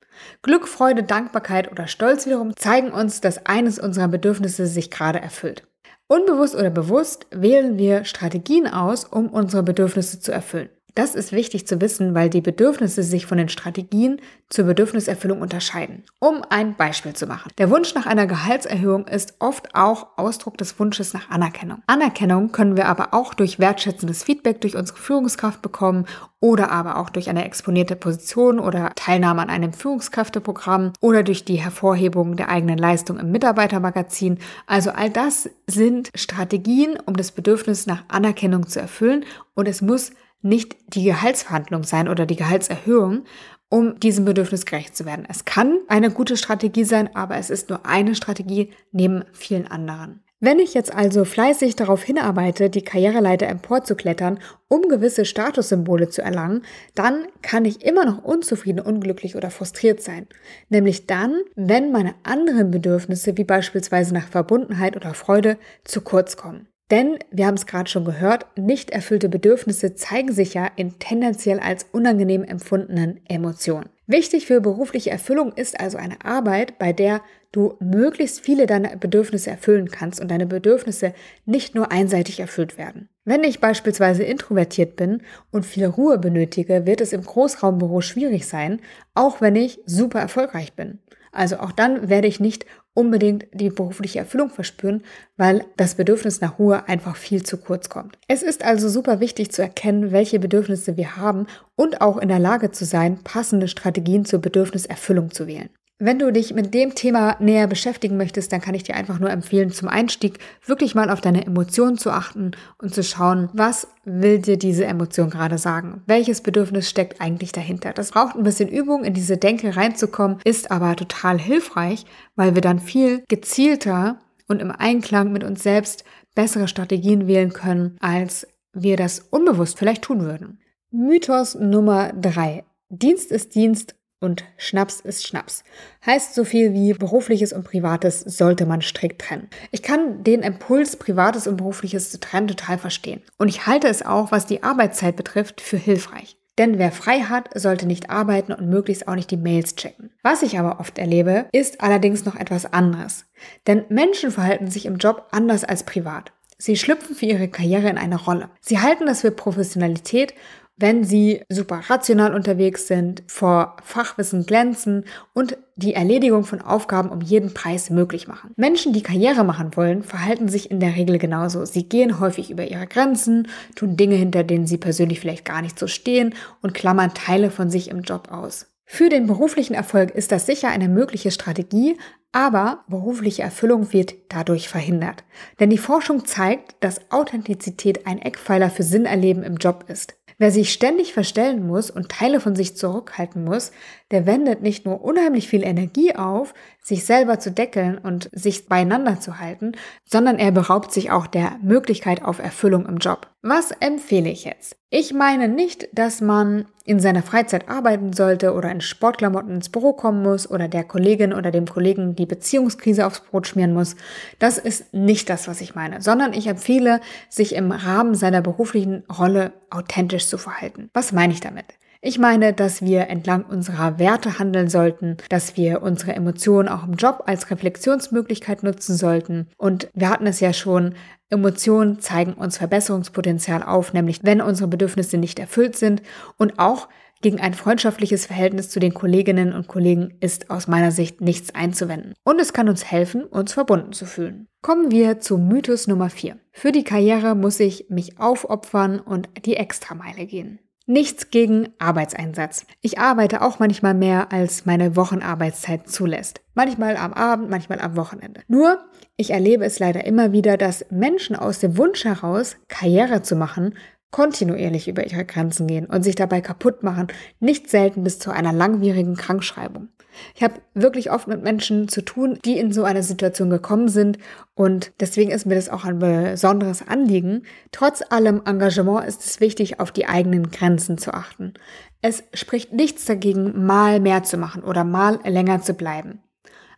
Glück, 0.42 0.66
Freude, 0.66 1.02
Dankbarkeit 1.02 1.70
oder 1.70 1.86
Stolz 1.86 2.26
wiederum 2.26 2.56
zeigen 2.56 2.90
uns, 2.90 3.20
dass 3.20 3.46
eines 3.46 3.78
unserer 3.78 4.08
Bedürfnisse 4.08 4.66
sich 4.66 4.90
gerade 4.90 5.20
erfüllt. 5.20 5.66
Unbewusst 6.06 6.54
oder 6.54 6.70
bewusst 6.70 7.26
wählen 7.30 7.78
wir 7.78 8.04
Strategien 8.04 8.66
aus, 8.66 9.04
um 9.04 9.28
unsere 9.28 9.62
Bedürfnisse 9.62 10.20
zu 10.20 10.32
erfüllen. 10.32 10.70
Das 10.94 11.14
ist 11.14 11.32
wichtig 11.32 11.66
zu 11.66 11.80
wissen, 11.80 12.14
weil 12.14 12.30
die 12.30 12.40
Bedürfnisse 12.40 13.02
sich 13.02 13.26
von 13.26 13.38
den 13.38 13.48
Strategien 13.48 14.20
zur 14.48 14.64
Bedürfniserfüllung 14.64 15.40
unterscheiden. 15.40 16.04
Um 16.18 16.42
ein 16.50 16.74
Beispiel 16.76 17.12
zu 17.12 17.26
machen. 17.26 17.52
Der 17.58 17.70
Wunsch 17.70 17.94
nach 17.94 18.06
einer 18.06 18.26
Gehaltserhöhung 18.26 19.06
ist 19.06 19.34
oft 19.38 19.74
auch 19.74 20.08
Ausdruck 20.16 20.58
des 20.58 20.78
Wunsches 20.78 21.14
nach 21.14 21.30
Anerkennung. 21.30 21.82
Anerkennung 21.86 22.50
können 22.50 22.76
wir 22.76 22.86
aber 22.86 23.14
auch 23.14 23.34
durch 23.34 23.58
wertschätzendes 23.58 24.24
Feedback 24.24 24.60
durch 24.60 24.76
unsere 24.76 24.98
Führungskraft 24.98 25.62
bekommen 25.62 26.06
oder 26.40 26.70
aber 26.70 26.96
auch 26.96 27.10
durch 27.10 27.28
eine 27.28 27.44
exponierte 27.44 27.96
Position 27.96 28.58
oder 28.58 28.92
Teilnahme 28.96 29.42
an 29.42 29.50
einem 29.50 29.72
Führungskräfteprogramm 29.72 30.92
oder 31.00 31.22
durch 31.22 31.44
die 31.44 31.56
Hervorhebung 31.56 32.36
der 32.36 32.48
eigenen 32.48 32.78
Leistung 32.78 33.18
im 33.18 33.30
Mitarbeitermagazin. 33.30 34.38
Also 34.66 34.90
all 34.90 35.10
das 35.10 35.50
sind 35.66 36.10
Strategien, 36.14 36.98
um 37.04 37.14
das 37.14 37.30
Bedürfnis 37.30 37.86
nach 37.86 38.02
Anerkennung 38.08 38.66
zu 38.66 38.80
erfüllen 38.80 39.24
und 39.54 39.68
es 39.68 39.82
muss 39.82 40.12
nicht 40.42 40.76
die 40.88 41.04
Gehaltsverhandlung 41.04 41.84
sein 41.84 42.08
oder 42.08 42.26
die 42.26 42.36
Gehaltserhöhung, 42.36 43.24
um 43.68 43.98
diesem 44.00 44.24
Bedürfnis 44.24 44.66
gerecht 44.66 44.96
zu 44.96 45.04
werden. 45.06 45.26
Es 45.28 45.44
kann 45.44 45.78
eine 45.88 46.10
gute 46.10 46.36
Strategie 46.36 46.84
sein, 46.84 47.14
aber 47.14 47.36
es 47.36 47.50
ist 47.50 47.70
nur 47.70 47.86
eine 47.86 48.14
Strategie 48.14 48.72
neben 48.92 49.24
vielen 49.32 49.66
anderen. 49.68 50.22
Wenn 50.42 50.58
ich 50.58 50.72
jetzt 50.72 50.94
also 50.94 51.26
fleißig 51.26 51.76
darauf 51.76 52.02
hinarbeite, 52.02 52.70
die 52.70 52.80
Karriereleiter 52.80 53.46
emporzuklettern, 53.46 54.38
um 54.68 54.88
gewisse 54.88 55.26
Statussymbole 55.26 56.08
zu 56.08 56.22
erlangen, 56.22 56.62
dann 56.94 57.26
kann 57.42 57.66
ich 57.66 57.84
immer 57.84 58.06
noch 58.06 58.24
unzufrieden, 58.24 58.80
unglücklich 58.80 59.36
oder 59.36 59.50
frustriert 59.50 60.00
sein. 60.00 60.26
Nämlich 60.70 61.06
dann, 61.06 61.42
wenn 61.56 61.92
meine 61.92 62.14
anderen 62.22 62.70
Bedürfnisse, 62.70 63.36
wie 63.36 63.44
beispielsweise 63.44 64.14
nach 64.14 64.28
Verbundenheit 64.28 64.96
oder 64.96 65.12
Freude, 65.12 65.58
zu 65.84 66.00
kurz 66.00 66.38
kommen. 66.38 66.68
Denn, 66.90 67.18
wir 67.30 67.46
haben 67.46 67.54
es 67.54 67.66
gerade 67.66 67.88
schon 67.88 68.04
gehört, 68.04 68.46
nicht 68.56 68.90
erfüllte 68.90 69.28
Bedürfnisse 69.28 69.94
zeigen 69.94 70.32
sich 70.32 70.54
ja 70.54 70.68
in 70.74 70.98
tendenziell 70.98 71.60
als 71.60 71.86
unangenehm 71.92 72.42
empfundenen 72.42 73.20
Emotionen. 73.28 73.88
Wichtig 74.08 74.46
für 74.46 74.60
berufliche 74.60 75.10
Erfüllung 75.10 75.52
ist 75.52 75.78
also 75.78 75.96
eine 75.96 76.24
Arbeit, 76.24 76.78
bei 76.80 76.92
der 76.92 77.22
du 77.52 77.76
möglichst 77.78 78.40
viele 78.40 78.66
deiner 78.66 78.96
Bedürfnisse 78.96 79.50
erfüllen 79.50 79.88
kannst 79.88 80.20
und 80.20 80.32
deine 80.32 80.46
Bedürfnisse 80.46 81.14
nicht 81.46 81.76
nur 81.76 81.92
einseitig 81.92 82.40
erfüllt 82.40 82.76
werden. 82.76 83.08
Wenn 83.24 83.44
ich 83.44 83.60
beispielsweise 83.60 84.24
introvertiert 84.24 84.96
bin 84.96 85.22
und 85.52 85.64
viel 85.64 85.86
Ruhe 85.86 86.18
benötige, 86.18 86.86
wird 86.86 87.00
es 87.00 87.12
im 87.12 87.22
Großraumbüro 87.22 88.00
schwierig 88.00 88.48
sein, 88.48 88.80
auch 89.14 89.40
wenn 89.40 89.54
ich 89.54 89.80
super 89.86 90.18
erfolgreich 90.18 90.72
bin. 90.72 90.98
Also 91.32 91.58
auch 91.58 91.70
dann 91.70 92.08
werde 92.08 92.26
ich 92.26 92.40
nicht 92.40 92.66
unbedingt 92.94 93.46
die 93.52 93.70
berufliche 93.70 94.18
Erfüllung 94.18 94.50
verspüren, 94.50 95.02
weil 95.36 95.64
das 95.76 95.94
Bedürfnis 95.94 96.40
nach 96.40 96.58
Ruhe 96.58 96.88
einfach 96.88 97.16
viel 97.16 97.42
zu 97.42 97.56
kurz 97.56 97.88
kommt. 97.88 98.18
Es 98.28 98.42
ist 98.42 98.64
also 98.64 98.88
super 98.88 99.20
wichtig 99.20 99.52
zu 99.52 99.62
erkennen, 99.62 100.12
welche 100.12 100.38
Bedürfnisse 100.38 100.96
wir 100.96 101.16
haben 101.16 101.46
und 101.76 102.00
auch 102.00 102.18
in 102.18 102.28
der 102.28 102.38
Lage 102.38 102.70
zu 102.70 102.84
sein, 102.84 103.22
passende 103.22 103.68
Strategien 103.68 104.24
zur 104.24 104.40
Bedürfniserfüllung 104.40 105.30
zu 105.30 105.46
wählen. 105.46 105.70
Wenn 106.02 106.18
du 106.18 106.32
dich 106.32 106.54
mit 106.54 106.72
dem 106.72 106.94
Thema 106.94 107.36
näher 107.40 107.66
beschäftigen 107.66 108.16
möchtest, 108.16 108.50
dann 108.50 108.62
kann 108.62 108.74
ich 108.74 108.84
dir 108.84 108.96
einfach 108.96 109.18
nur 109.18 109.28
empfehlen, 109.28 109.70
zum 109.70 109.86
Einstieg 109.86 110.38
wirklich 110.64 110.94
mal 110.94 111.10
auf 111.10 111.20
deine 111.20 111.44
Emotionen 111.44 111.98
zu 111.98 112.10
achten 112.10 112.52
und 112.78 112.94
zu 112.94 113.02
schauen, 113.02 113.50
was 113.52 113.86
will 114.06 114.38
dir 114.38 114.56
diese 114.56 114.86
Emotion 114.86 115.28
gerade 115.28 115.58
sagen? 115.58 116.02
Welches 116.06 116.40
Bedürfnis 116.40 116.88
steckt 116.88 117.20
eigentlich 117.20 117.52
dahinter? 117.52 117.92
Das 117.92 118.12
braucht 118.12 118.34
ein 118.34 118.44
bisschen 118.44 118.70
Übung, 118.70 119.04
in 119.04 119.12
diese 119.12 119.36
Denke 119.36 119.76
reinzukommen, 119.76 120.38
ist 120.42 120.70
aber 120.70 120.96
total 120.96 121.38
hilfreich, 121.38 122.06
weil 122.34 122.54
wir 122.54 122.62
dann 122.62 122.78
viel 122.78 123.22
gezielter 123.28 124.20
und 124.48 124.62
im 124.62 124.70
Einklang 124.70 125.32
mit 125.32 125.44
uns 125.44 125.62
selbst 125.62 126.04
bessere 126.34 126.66
Strategien 126.66 127.26
wählen 127.26 127.52
können, 127.52 127.98
als 128.00 128.46
wir 128.72 128.96
das 128.96 129.20
unbewusst 129.28 129.78
vielleicht 129.78 130.00
tun 130.00 130.22
würden. 130.22 130.60
Mythos 130.90 131.56
Nummer 131.56 132.10
drei: 132.14 132.64
Dienst 132.88 133.30
ist 133.30 133.54
Dienst 133.54 133.99
und 134.20 134.44
Schnaps 134.58 135.00
ist 135.00 135.26
Schnaps. 135.26 135.64
Heißt 136.04 136.34
so 136.34 136.44
viel 136.44 136.74
wie 136.74 136.92
berufliches 136.92 137.52
und 137.52 137.64
privates 137.64 138.20
sollte 138.20 138.66
man 138.66 138.82
strikt 138.82 139.22
trennen. 139.22 139.48
Ich 139.70 139.82
kann 139.82 140.22
den 140.22 140.42
Impuls, 140.42 140.96
privates 140.96 141.46
und 141.46 141.56
berufliches 141.56 142.10
zu 142.10 142.20
trennen, 142.20 142.48
total 142.48 142.78
verstehen. 142.78 143.22
Und 143.38 143.48
ich 143.48 143.66
halte 143.66 143.88
es 143.88 144.04
auch, 144.04 144.30
was 144.30 144.46
die 144.46 144.62
Arbeitszeit 144.62 145.16
betrifft, 145.16 145.60
für 145.60 145.78
hilfreich. 145.78 146.36
Denn 146.58 146.78
wer 146.78 146.92
frei 146.92 147.20
hat, 147.20 147.48
sollte 147.54 147.86
nicht 147.86 148.10
arbeiten 148.10 148.52
und 148.52 148.68
möglichst 148.68 149.08
auch 149.08 149.14
nicht 149.14 149.30
die 149.30 149.38
Mails 149.38 149.76
checken. 149.76 150.10
Was 150.22 150.42
ich 150.42 150.58
aber 150.58 150.78
oft 150.78 150.98
erlebe, 150.98 151.46
ist 151.52 151.80
allerdings 151.80 152.26
noch 152.26 152.36
etwas 152.36 152.70
anderes. 152.70 153.24
Denn 153.66 153.84
Menschen 153.88 154.30
verhalten 154.30 154.70
sich 154.70 154.84
im 154.84 154.98
Job 154.98 155.28
anders 155.30 155.64
als 155.64 155.84
privat. 155.84 156.32
Sie 156.58 156.76
schlüpfen 156.76 157.16
für 157.16 157.24
ihre 157.24 157.48
Karriere 157.48 157.88
in 157.88 157.96
eine 157.96 158.20
Rolle. 158.20 158.50
Sie 158.60 158.80
halten 158.80 159.06
das 159.06 159.22
für 159.22 159.30
Professionalität 159.30 160.34
wenn 160.80 161.04
sie 161.04 161.42
super 161.50 161.82
rational 161.88 162.34
unterwegs 162.34 162.86
sind, 162.86 163.22
vor 163.26 163.76
Fachwissen 163.84 164.46
glänzen 164.46 165.04
und 165.34 165.58
die 165.76 165.94
Erledigung 165.94 166.44
von 166.44 166.62
Aufgaben 166.62 167.10
um 167.10 167.20
jeden 167.20 167.52
Preis 167.52 167.90
möglich 167.90 168.26
machen. 168.26 168.52
Menschen, 168.56 168.92
die 168.92 169.02
Karriere 169.02 169.44
machen 169.44 169.76
wollen, 169.76 170.02
verhalten 170.02 170.48
sich 170.48 170.70
in 170.70 170.80
der 170.80 170.96
Regel 170.96 171.18
genauso. 171.18 171.64
Sie 171.64 171.88
gehen 171.88 172.18
häufig 172.18 172.50
über 172.50 172.66
ihre 172.66 172.86
Grenzen, 172.86 173.48
tun 173.76 173.96
Dinge, 173.96 174.16
hinter 174.16 174.42
denen 174.42 174.66
sie 174.66 174.78
persönlich 174.78 175.20
vielleicht 175.20 175.44
gar 175.44 175.62
nicht 175.62 175.78
so 175.78 175.86
stehen 175.86 176.34
und 176.62 176.74
klammern 176.74 177.12
Teile 177.14 177.50
von 177.50 177.70
sich 177.70 177.90
im 177.90 178.00
Job 178.00 178.28
aus. 178.30 178.66
Für 178.84 179.08
den 179.08 179.26
beruflichen 179.26 179.74
Erfolg 179.74 180.10
ist 180.10 180.32
das 180.32 180.46
sicher 180.46 180.68
eine 180.68 180.88
mögliche 180.88 181.30
Strategie, 181.30 181.96
aber 182.32 182.84
berufliche 182.88 183.42
Erfüllung 183.42 183.92
wird 183.92 184.14
dadurch 184.28 184.68
verhindert. 184.68 185.24
Denn 185.58 185.70
die 185.70 185.78
Forschung 185.78 186.24
zeigt, 186.24 186.74
dass 186.80 187.00
Authentizität 187.10 188.06
ein 188.06 188.20
Eckpfeiler 188.20 188.70
für 188.70 188.82
Sinnerleben 188.82 189.42
im 189.42 189.56
Job 189.56 189.84
ist. 189.88 190.16
Wer 190.40 190.50
sich 190.50 190.72
ständig 190.72 191.12
verstellen 191.12 191.66
muss 191.66 191.90
und 191.90 192.08
Teile 192.08 192.40
von 192.40 192.56
sich 192.56 192.74
zurückhalten 192.74 193.44
muss, 193.44 193.72
der 194.10 194.26
wendet 194.26 194.62
nicht 194.62 194.84
nur 194.84 195.02
unheimlich 195.02 195.48
viel 195.48 195.62
Energie 195.62 196.16
auf, 196.16 196.54
sich 196.82 197.04
selber 197.04 197.38
zu 197.38 197.52
deckeln 197.52 197.98
und 197.98 198.28
sich 198.32 198.66
beieinander 198.66 199.20
zu 199.20 199.38
halten, 199.38 199.72
sondern 200.04 200.38
er 200.38 200.50
beraubt 200.50 200.92
sich 200.92 201.10
auch 201.10 201.26
der 201.26 201.58
Möglichkeit 201.62 202.24
auf 202.24 202.38
Erfüllung 202.38 202.86
im 202.86 202.98
Job. 202.98 203.28
Was 203.42 203.70
empfehle 203.70 204.28
ich 204.28 204.44
jetzt? 204.44 204.76
Ich 204.90 205.14
meine 205.14 205.48
nicht, 205.48 205.88
dass 205.92 206.20
man 206.20 206.66
in 206.84 206.98
seiner 206.98 207.22
Freizeit 207.22 207.68
arbeiten 207.68 208.12
sollte 208.12 208.52
oder 208.54 208.70
in 208.70 208.80
Sportklamotten 208.80 209.54
ins 209.54 209.68
Büro 209.68 209.92
kommen 209.92 210.22
muss 210.22 210.50
oder 210.50 210.66
der 210.66 210.84
Kollegin 210.84 211.32
oder 211.32 211.50
dem 211.50 211.66
Kollegen 211.66 212.16
die 212.16 212.26
Beziehungskrise 212.26 213.06
aufs 213.06 213.20
Brot 213.20 213.46
schmieren 213.46 213.72
muss. 213.72 213.94
Das 214.40 214.58
ist 214.58 214.92
nicht 214.92 215.30
das, 215.30 215.46
was 215.46 215.60
ich 215.60 215.74
meine, 215.74 216.02
sondern 216.02 216.32
ich 216.32 216.48
empfehle, 216.48 217.00
sich 217.28 217.54
im 217.54 217.70
Rahmen 217.70 218.14
seiner 218.14 218.42
beruflichen 218.42 219.04
Rolle 219.06 219.52
authentisch 219.70 220.26
zu 220.26 220.36
verhalten. 220.36 220.90
Was 220.92 221.12
meine 221.12 221.32
ich 221.32 221.40
damit? 221.40 221.66
Ich 222.02 222.18
meine, 222.18 222.54
dass 222.54 222.80
wir 222.80 223.08
entlang 223.08 223.44
unserer 223.44 223.98
Werte 223.98 224.38
handeln 224.38 224.70
sollten, 224.70 225.18
dass 225.28 225.58
wir 225.58 225.82
unsere 225.82 226.14
Emotionen 226.14 226.68
auch 226.68 226.84
im 226.86 226.94
Job 226.94 227.24
als 227.26 227.50
Reflexionsmöglichkeit 227.50 228.62
nutzen 228.62 228.96
sollten. 228.96 229.48
Und 229.58 229.90
wir 229.92 230.08
hatten 230.08 230.26
es 230.26 230.40
ja 230.40 230.54
schon, 230.54 230.94
Emotionen 231.28 232.00
zeigen 232.00 232.32
uns 232.32 232.56
Verbesserungspotenzial 232.56 233.62
auf, 233.62 233.92
nämlich 233.92 234.20
wenn 234.24 234.40
unsere 234.40 234.68
Bedürfnisse 234.68 235.18
nicht 235.18 235.38
erfüllt 235.38 235.76
sind 235.76 236.00
und 236.38 236.58
auch 236.58 236.88
gegen 237.20 237.38
ein 237.38 237.52
freundschaftliches 237.52 238.24
Verhältnis 238.24 238.70
zu 238.70 238.80
den 238.80 238.94
Kolleginnen 238.94 239.52
und 239.52 239.68
Kollegen 239.68 240.14
ist 240.20 240.48
aus 240.48 240.68
meiner 240.68 240.92
Sicht 240.92 241.20
nichts 241.20 241.54
einzuwenden. 241.54 242.14
Und 242.24 242.40
es 242.40 242.54
kann 242.54 242.70
uns 242.70 242.90
helfen, 242.90 243.24
uns 243.24 243.52
verbunden 243.52 243.92
zu 243.92 244.06
fühlen. 244.06 244.48
Kommen 244.62 244.90
wir 244.90 245.20
zu 245.20 245.36
Mythos 245.36 245.86
Nummer 245.86 246.08
4. 246.08 246.38
Für 246.50 246.72
die 246.72 246.84
Karriere 246.84 247.34
muss 247.34 247.60
ich 247.60 247.90
mich 247.90 248.18
aufopfern 248.18 249.00
und 249.00 249.28
die 249.44 249.56
Extrameile 249.56 250.24
gehen. 250.24 250.60
Nichts 250.90 251.30
gegen 251.30 251.68
Arbeitseinsatz. 251.78 252.66
Ich 252.80 252.98
arbeite 252.98 253.42
auch 253.42 253.60
manchmal 253.60 253.94
mehr, 253.94 254.32
als 254.32 254.66
meine 254.66 254.96
Wochenarbeitszeit 254.96 255.88
zulässt. 255.88 256.40
Manchmal 256.54 256.96
am 256.96 257.12
Abend, 257.12 257.48
manchmal 257.48 257.78
am 257.78 257.94
Wochenende. 257.94 258.40
Nur, 258.48 258.80
ich 259.16 259.30
erlebe 259.30 259.64
es 259.64 259.78
leider 259.78 260.04
immer 260.04 260.32
wieder, 260.32 260.56
dass 260.56 260.84
Menschen 260.90 261.36
aus 261.36 261.60
dem 261.60 261.76
Wunsch 261.76 262.04
heraus, 262.04 262.56
Karriere 262.66 263.22
zu 263.22 263.36
machen, 263.36 263.74
kontinuierlich 264.10 264.88
über 264.88 265.06
ihre 265.06 265.24
Grenzen 265.24 265.66
gehen 265.66 265.86
und 265.86 266.02
sich 266.02 266.14
dabei 266.14 266.40
kaputt 266.40 266.82
machen, 266.82 267.08
nicht 267.38 267.70
selten 267.70 268.02
bis 268.02 268.18
zu 268.18 268.30
einer 268.30 268.52
langwierigen 268.52 269.16
Krankschreibung. 269.16 269.88
Ich 270.34 270.42
habe 270.42 270.54
wirklich 270.74 271.10
oft 271.10 271.28
mit 271.28 271.42
Menschen 271.42 271.88
zu 271.88 272.02
tun, 272.02 272.38
die 272.44 272.58
in 272.58 272.72
so 272.72 272.84
eine 272.84 273.02
Situation 273.02 273.50
gekommen 273.50 273.88
sind 273.88 274.18
und 274.54 274.92
deswegen 275.00 275.30
ist 275.30 275.46
mir 275.46 275.54
das 275.54 275.68
auch 275.68 275.84
ein 275.84 275.98
besonderes 275.98 276.86
Anliegen. 276.86 277.44
Trotz 277.72 278.02
allem 278.10 278.42
Engagement 278.44 279.06
ist 279.06 279.24
es 279.24 279.40
wichtig, 279.40 279.80
auf 279.80 279.92
die 279.92 280.06
eigenen 280.06 280.50
Grenzen 280.50 280.98
zu 280.98 281.14
achten. 281.14 281.54
Es 282.02 282.24
spricht 282.34 282.72
nichts 282.72 283.04
dagegen, 283.04 283.64
mal 283.64 284.00
mehr 284.00 284.22
zu 284.24 284.36
machen 284.36 284.64
oder 284.64 284.84
mal 284.84 285.20
länger 285.24 285.62
zu 285.62 285.74
bleiben. 285.74 286.20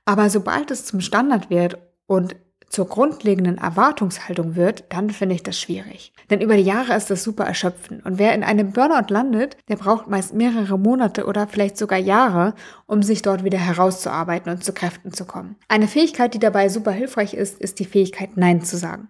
Aber 0.04 0.30
sobald 0.30 0.70
es 0.70 0.84
zum 0.84 1.00
Standard 1.00 1.48
wird 1.48 1.78
und 2.06 2.36
zur 2.72 2.88
grundlegenden 2.88 3.58
Erwartungshaltung 3.58 4.56
wird, 4.56 4.84
dann 4.88 5.10
finde 5.10 5.34
ich 5.34 5.42
das 5.42 5.60
schwierig. 5.60 6.14
Denn 6.30 6.40
über 6.40 6.56
die 6.56 6.62
Jahre 6.62 6.96
ist 6.96 7.10
das 7.10 7.22
super 7.22 7.44
erschöpfend. 7.44 8.04
Und 8.06 8.18
wer 8.18 8.34
in 8.34 8.42
einem 8.42 8.72
Burnout 8.72 9.12
landet, 9.12 9.58
der 9.68 9.76
braucht 9.76 10.08
meist 10.08 10.32
mehrere 10.32 10.78
Monate 10.78 11.26
oder 11.26 11.46
vielleicht 11.46 11.76
sogar 11.76 11.98
Jahre, 11.98 12.54
um 12.86 13.02
sich 13.02 13.20
dort 13.20 13.44
wieder 13.44 13.58
herauszuarbeiten 13.58 14.50
und 14.50 14.64
zu 14.64 14.72
Kräften 14.72 15.12
zu 15.12 15.26
kommen. 15.26 15.56
Eine 15.68 15.86
Fähigkeit, 15.86 16.32
die 16.32 16.38
dabei 16.38 16.70
super 16.70 16.92
hilfreich 16.92 17.34
ist, 17.34 17.60
ist 17.60 17.78
die 17.78 17.84
Fähigkeit, 17.84 18.36
Nein 18.36 18.62
zu 18.62 18.78
sagen. 18.78 19.08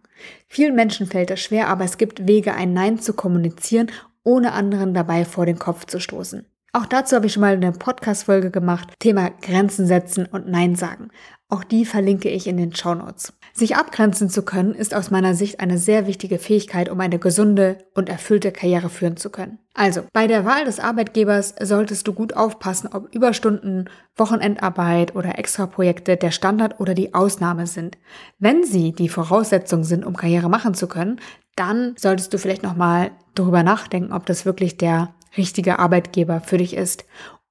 Vielen 0.49 0.75
Menschen 0.75 1.07
fällt 1.07 1.31
das 1.31 1.41
schwer, 1.41 1.69
aber 1.69 1.85
es 1.85 1.99
gibt 1.99 2.27
Wege, 2.27 2.55
ein 2.55 2.73
Nein 2.73 2.99
zu 2.99 3.15
kommunizieren, 3.15 3.93
ohne 4.25 4.53
anderen 4.53 4.93
dabei 4.93 5.25
vor 5.25 5.47
den 5.47 5.61
Kopf 5.61 5.87
zu 5.87 6.01
stoßen. 6.01 6.45
Auch 6.73 6.87
dazu 6.87 7.15
habe 7.15 7.27
ich 7.27 7.35
schon 7.35 7.43
mal 7.43 7.55
eine 7.55 7.71
Podcast-Folge 7.71 8.51
gemacht. 8.51 8.95
Thema 8.99 9.31
Grenzen 9.43 9.87
setzen 9.87 10.27
und 10.27 10.49
Nein 10.49 10.75
sagen. 10.75 11.11
Auch 11.49 11.65
die 11.65 11.85
verlinke 11.85 12.31
ich 12.31 12.47
in 12.47 12.57
den 12.57 12.75
Show 12.75 12.95
Notes. 12.95 13.35
Sich 13.55 13.77
abgrenzen 13.77 14.31
zu 14.31 14.43
können, 14.43 14.75
ist 14.75 14.95
aus 14.95 15.11
meiner 15.11 15.35
Sicht 15.35 15.61
eine 15.61 15.77
sehr 15.77 16.07
wichtige 16.07 16.39
Fähigkeit, 16.39 16.89
um 16.89 16.99
eine 17.01 17.19
gesunde 17.19 17.79
und 17.95 18.09
erfüllte 18.09 18.51
Karriere 18.51 18.89
führen 18.89 19.19
zu 19.19 19.29
können. 19.29 19.59
Also, 19.75 20.03
bei 20.13 20.27
der 20.27 20.45
Wahl 20.45 20.65
des 20.65 20.81
Arbeitgebers 20.81 21.55
solltest 21.61 22.09
du 22.09 22.15
gut 22.15 22.35
aufpassen, 22.35 22.89
ob 22.93 23.15
Überstunden, 23.15 23.91
Wochenendarbeit 24.17 25.15
oder 25.15 25.39
Extraprojekte 25.39 26.17
der 26.17 26.31
Standard 26.31 26.81
oder 26.81 26.95
die 26.95 27.15
Ausnahme 27.15 27.67
sind. 27.67 27.99
Wenn 28.39 28.65
sie 28.65 28.93
die 28.93 29.09
Voraussetzung 29.09 29.85
sind, 29.85 30.05
um 30.05 30.17
Karriere 30.17 30.49
machen 30.49 30.75
zu 30.75 30.89
können, 30.89 31.21
dann 31.55 31.95
solltest 31.99 32.33
du 32.33 32.39
vielleicht 32.39 32.63
nochmal 32.63 33.11
darüber 33.35 33.63
nachdenken, 33.63 34.13
ob 34.13 34.25
das 34.27 34.47
wirklich 34.47 34.79
der 34.79 35.15
richtige 35.37 35.79
Arbeitgeber 35.79 36.41
für 36.41 36.59
dich 36.59 36.75
ist 36.75 37.05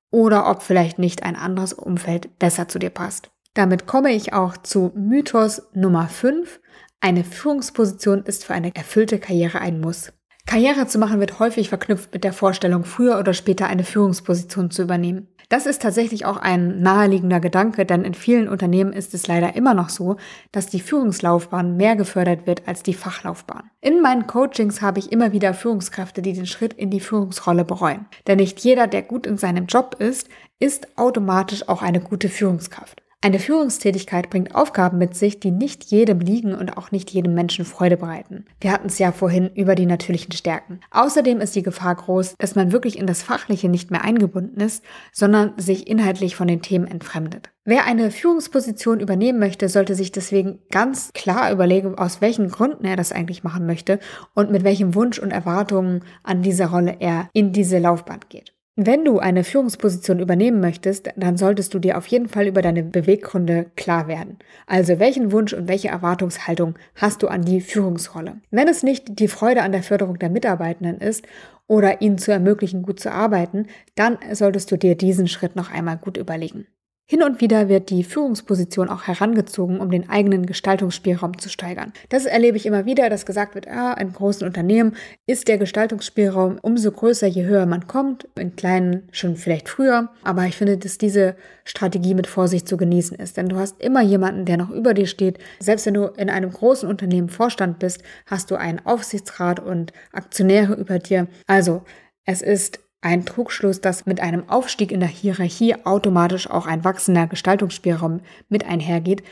oder 0.09 0.49
ob 0.49 0.61
vielleicht 0.61 0.99
nicht 0.99 1.23
ein 1.23 1.35
anderes 1.35 1.73
Umfeld 1.73 2.37
besser 2.39 2.67
zu 2.67 2.79
dir 2.79 2.89
passt. 2.89 3.31
Damit 3.53 3.85
komme 3.85 4.13
ich 4.13 4.31
auch 4.31 4.55
zu 4.55 4.93
Mythos 4.95 5.63
Nummer 5.73 6.07
5. 6.07 6.61
Eine 7.01 7.25
Führungsposition 7.25 8.23
ist 8.23 8.45
für 8.45 8.53
eine 8.53 8.73
erfüllte 8.73 9.19
Karriere 9.19 9.59
ein 9.59 9.81
Muss. 9.81 10.13
Karriere 10.45 10.87
zu 10.87 10.97
machen 10.99 11.19
wird 11.19 11.39
häufig 11.39 11.67
verknüpft 11.67 12.13
mit 12.13 12.23
der 12.23 12.31
Vorstellung, 12.31 12.85
früher 12.85 13.19
oder 13.19 13.33
später 13.33 13.67
eine 13.67 13.83
Führungsposition 13.83 14.71
zu 14.71 14.83
übernehmen. 14.83 15.27
Das 15.49 15.65
ist 15.65 15.81
tatsächlich 15.81 16.23
auch 16.23 16.37
ein 16.37 16.81
naheliegender 16.81 17.41
Gedanke, 17.41 17.85
denn 17.85 18.05
in 18.05 18.13
vielen 18.13 18.47
Unternehmen 18.47 18.93
ist 18.93 19.13
es 19.13 19.27
leider 19.27 19.53
immer 19.53 19.73
noch 19.73 19.89
so, 19.89 20.15
dass 20.53 20.67
die 20.67 20.79
Führungslaufbahn 20.79 21.75
mehr 21.75 21.97
gefördert 21.97 22.47
wird 22.47 22.69
als 22.69 22.83
die 22.83 22.93
Fachlaufbahn. 22.93 23.69
In 23.81 24.01
meinen 24.01 24.27
Coachings 24.27 24.81
habe 24.81 24.99
ich 24.99 25.11
immer 25.11 25.33
wieder 25.33 25.53
Führungskräfte, 25.53 26.21
die 26.21 26.31
den 26.31 26.45
Schritt 26.45 26.71
in 26.73 26.89
die 26.89 27.01
Führungsrolle 27.01 27.65
bereuen. 27.65 28.05
Denn 28.27 28.37
nicht 28.37 28.61
jeder, 28.61 28.87
der 28.87 29.01
gut 29.01 29.27
in 29.27 29.37
seinem 29.37 29.65
Job 29.65 29.97
ist, 29.99 30.29
ist 30.59 30.97
automatisch 30.97 31.67
auch 31.67 31.81
eine 31.81 31.99
gute 31.99 32.29
Führungskraft. 32.29 33.00
Eine 33.23 33.37
Führungstätigkeit 33.37 34.31
bringt 34.31 34.55
Aufgaben 34.55 34.97
mit 34.97 35.15
sich, 35.15 35.39
die 35.39 35.51
nicht 35.51 35.83
jedem 35.83 36.21
liegen 36.21 36.55
und 36.55 36.75
auch 36.75 36.89
nicht 36.89 37.11
jedem 37.11 37.35
Menschen 37.35 37.65
Freude 37.65 37.95
bereiten. 37.95 38.45
Wir 38.59 38.71
hatten 38.71 38.87
es 38.87 38.97
ja 38.97 39.11
vorhin 39.11 39.51
über 39.53 39.75
die 39.75 39.85
natürlichen 39.85 40.31
Stärken. 40.31 40.79
Außerdem 40.89 41.39
ist 41.39 41.55
die 41.55 41.61
Gefahr 41.61 41.93
groß, 41.93 42.33
dass 42.39 42.55
man 42.55 42.71
wirklich 42.71 42.97
in 42.97 43.05
das 43.05 43.21
Fachliche 43.21 43.69
nicht 43.69 43.91
mehr 43.91 44.03
eingebunden 44.03 44.59
ist, 44.59 44.83
sondern 45.13 45.53
sich 45.57 45.87
inhaltlich 45.87 46.35
von 46.35 46.47
den 46.47 46.63
Themen 46.63 46.87
entfremdet. 46.87 47.51
Wer 47.63 47.85
eine 47.85 48.09
Führungsposition 48.09 48.99
übernehmen 48.99 49.37
möchte, 49.37 49.69
sollte 49.69 49.93
sich 49.93 50.11
deswegen 50.11 50.57
ganz 50.71 51.11
klar 51.13 51.51
überlegen, 51.51 51.93
aus 51.93 52.21
welchen 52.21 52.49
Gründen 52.49 52.85
er 52.85 52.95
das 52.95 53.11
eigentlich 53.11 53.43
machen 53.43 53.67
möchte 53.67 53.99
und 54.33 54.49
mit 54.49 54.63
welchem 54.63 54.95
Wunsch 54.95 55.19
und 55.19 55.29
Erwartungen 55.29 56.03
an 56.23 56.41
diese 56.41 56.71
Rolle 56.71 56.97
er 56.99 57.29
in 57.33 57.53
diese 57.53 57.77
Laufbahn 57.77 58.21
geht. 58.29 58.55
Wenn 58.83 59.05
du 59.05 59.19
eine 59.19 59.43
Führungsposition 59.43 60.17
übernehmen 60.17 60.59
möchtest, 60.59 61.09
dann 61.15 61.37
solltest 61.37 61.75
du 61.75 61.77
dir 61.77 61.99
auf 61.99 62.07
jeden 62.07 62.27
Fall 62.27 62.47
über 62.47 62.63
deine 62.63 62.81
Beweggründe 62.81 63.67
klar 63.75 64.07
werden. 64.07 64.39
Also 64.65 64.97
welchen 64.97 65.31
Wunsch 65.31 65.53
und 65.53 65.67
welche 65.67 65.89
Erwartungshaltung 65.89 66.73
hast 66.95 67.21
du 67.21 67.27
an 67.27 67.43
die 67.43 67.61
Führungsrolle? 67.61 68.41
Wenn 68.49 68.67
es 68.67 68.81
nicht 68.81 69.19
die 69.19 69.27
Freude 69.27 69.61
an 69.61 69.71
der 69.71 69.83
Förderung 69.83 70.17
der 70.17 70.31
Mitarbeitenden 70.31 70.97
ist 70.97 71.27
oder 71.67 72.01
ihnen 72.01 72.17
zu 72.17 72.31
ermöglichen, 72.31 72.81
gut 72.81 72.99
zu 72.99 73.11
arbeiten, 73.11 73.67
dann 73.93 74.17
solltest 74.31 74.71
du 74.71 74.77
dir 74.77 74.95
diesen 74.97 75.27
Schritt 75.27 75.55
noch 75.55 75.71
einmal 75.71 75.97
gut 75.97 76.17
überlegen. 76.17 76.65
Hin 77.11 77.23
und 77.23 77.41
wieder 77.41 77.67
wird 77.67 77.89
die 77.89 78.05
Führungsposition 78.05 78.87
auch 78.87 79.05
herangezogen, 79.05 79.81
um 79.81 79.91
den 79.91 80.09
eigenen 80.09 80.45
Gestaltungsspielraum 80.45 81.39
zu 81.39 81.49
steigern. 81.49 81.91
Das 82.07 82.25
erlebe 82.25 82.55
ich 82.55 82.65
immer 82.65 82.85
wieder, 82.85 83.09
dass 83.09 83.25
gesagt 83.25 83.53
wird, 83.53 83.67
ah, 83.67 83.91
in 83.99 84.13
großen 84.13 84.47
Unternehmen 84.47 84.95
ist 85.27 85.49
der 85.49 85.57
Gestaltungsspielraum 85.57 86.57
umso 86.61 86.89
größer, 86.89 87.27
je 87.27 87.43
höher 87.43 87.65
man 87.65 87.85
kommt, 87.85 88.29
in 88.39 88.55
kleinen 88.55 89.09
schon 89.11 89.35
vielleicht 89.35 89.67
früher. 89.67 90.09
Aber 90.23 90.45
ich 90.45 90.55
finde, 90.55 90.77
dass 90.77 90.97
diese 90.97 91.35
Strategie 91.65 92.13
mit 92.13 92.27
Vorsicht 92.27 92.65
zu 92.65 92.77
genießen 92.77 93.17
ist, 93.17 93.35
denn 93.35 93.49
du 93.49 93.57
hast 93.57 93.81
immer 93.81 94.01
jemanden, 94.01 94.45
der 94.45 94.55
noch 94.55 94.69
über 94.69 94.93
dir 94.93 95.05
steht. 95.05 95.37
Selbst 95.59 95.85
wenn 95.87 95.95
du 95.95 96.05
in 96.15 96.29
einem 96.29 96.49
großen 96.51 96.87
Unternehmen 96.87 97.27
Vorstand 97.27 97.79
bist, 97.79 98.03
hast 98.25 98.51
du 98.51 98.55
einen 98.55 98.85
Aufsichtsrat 98.85 99.59
und 99.59 99.91
Aktionäre 100.13 100.75
über 100.75 100.97
dir. 100.97 101.27
Also, 101.45 101.83
es 102.23 102.41
ist 102.41 102.79
ein 103.01 103.25
Trugschluss, 103.25 103.81
dass 103.81 104.05
mit 104.05 104.19
einem 104.19 104.47
Aufstieg 104.49 104.91
in 104.91 104.99
der 104.99 105.09
Hierarchie 105.09 105.75
automatisch 105.85 106.49
auch 106.49 106.67
ein 106.67 106.83
wachsender 106.83 107.27
Gestaltungsspielraum 107.27 108.21
mit 108.47 108.65
einhergeht. 108.65 109.23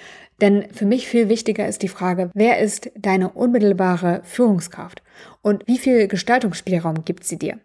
Denn 0.42 0.68
für 0.72 0.86
mich 0.86 1.08
viel 1.08 1.30
wichtiger 1.30 1.68
ist 1.68 1.84
die 1.84 1.88
Frage, 1.88 2.32
wer 2.34 2.60
ist 2.60 2.92
deine 2.98 3.30
unmittelbare 3.30 4.22
Führungskraft 4.24 5.04
und 5.42 5.68
wie 5.68 5.78
viel 5.78 6.08
Gestaltungsspielraum 6.08 7.06
gibt 7.06 7.24
sie 7.24 7.38
dir? 7.38 7.60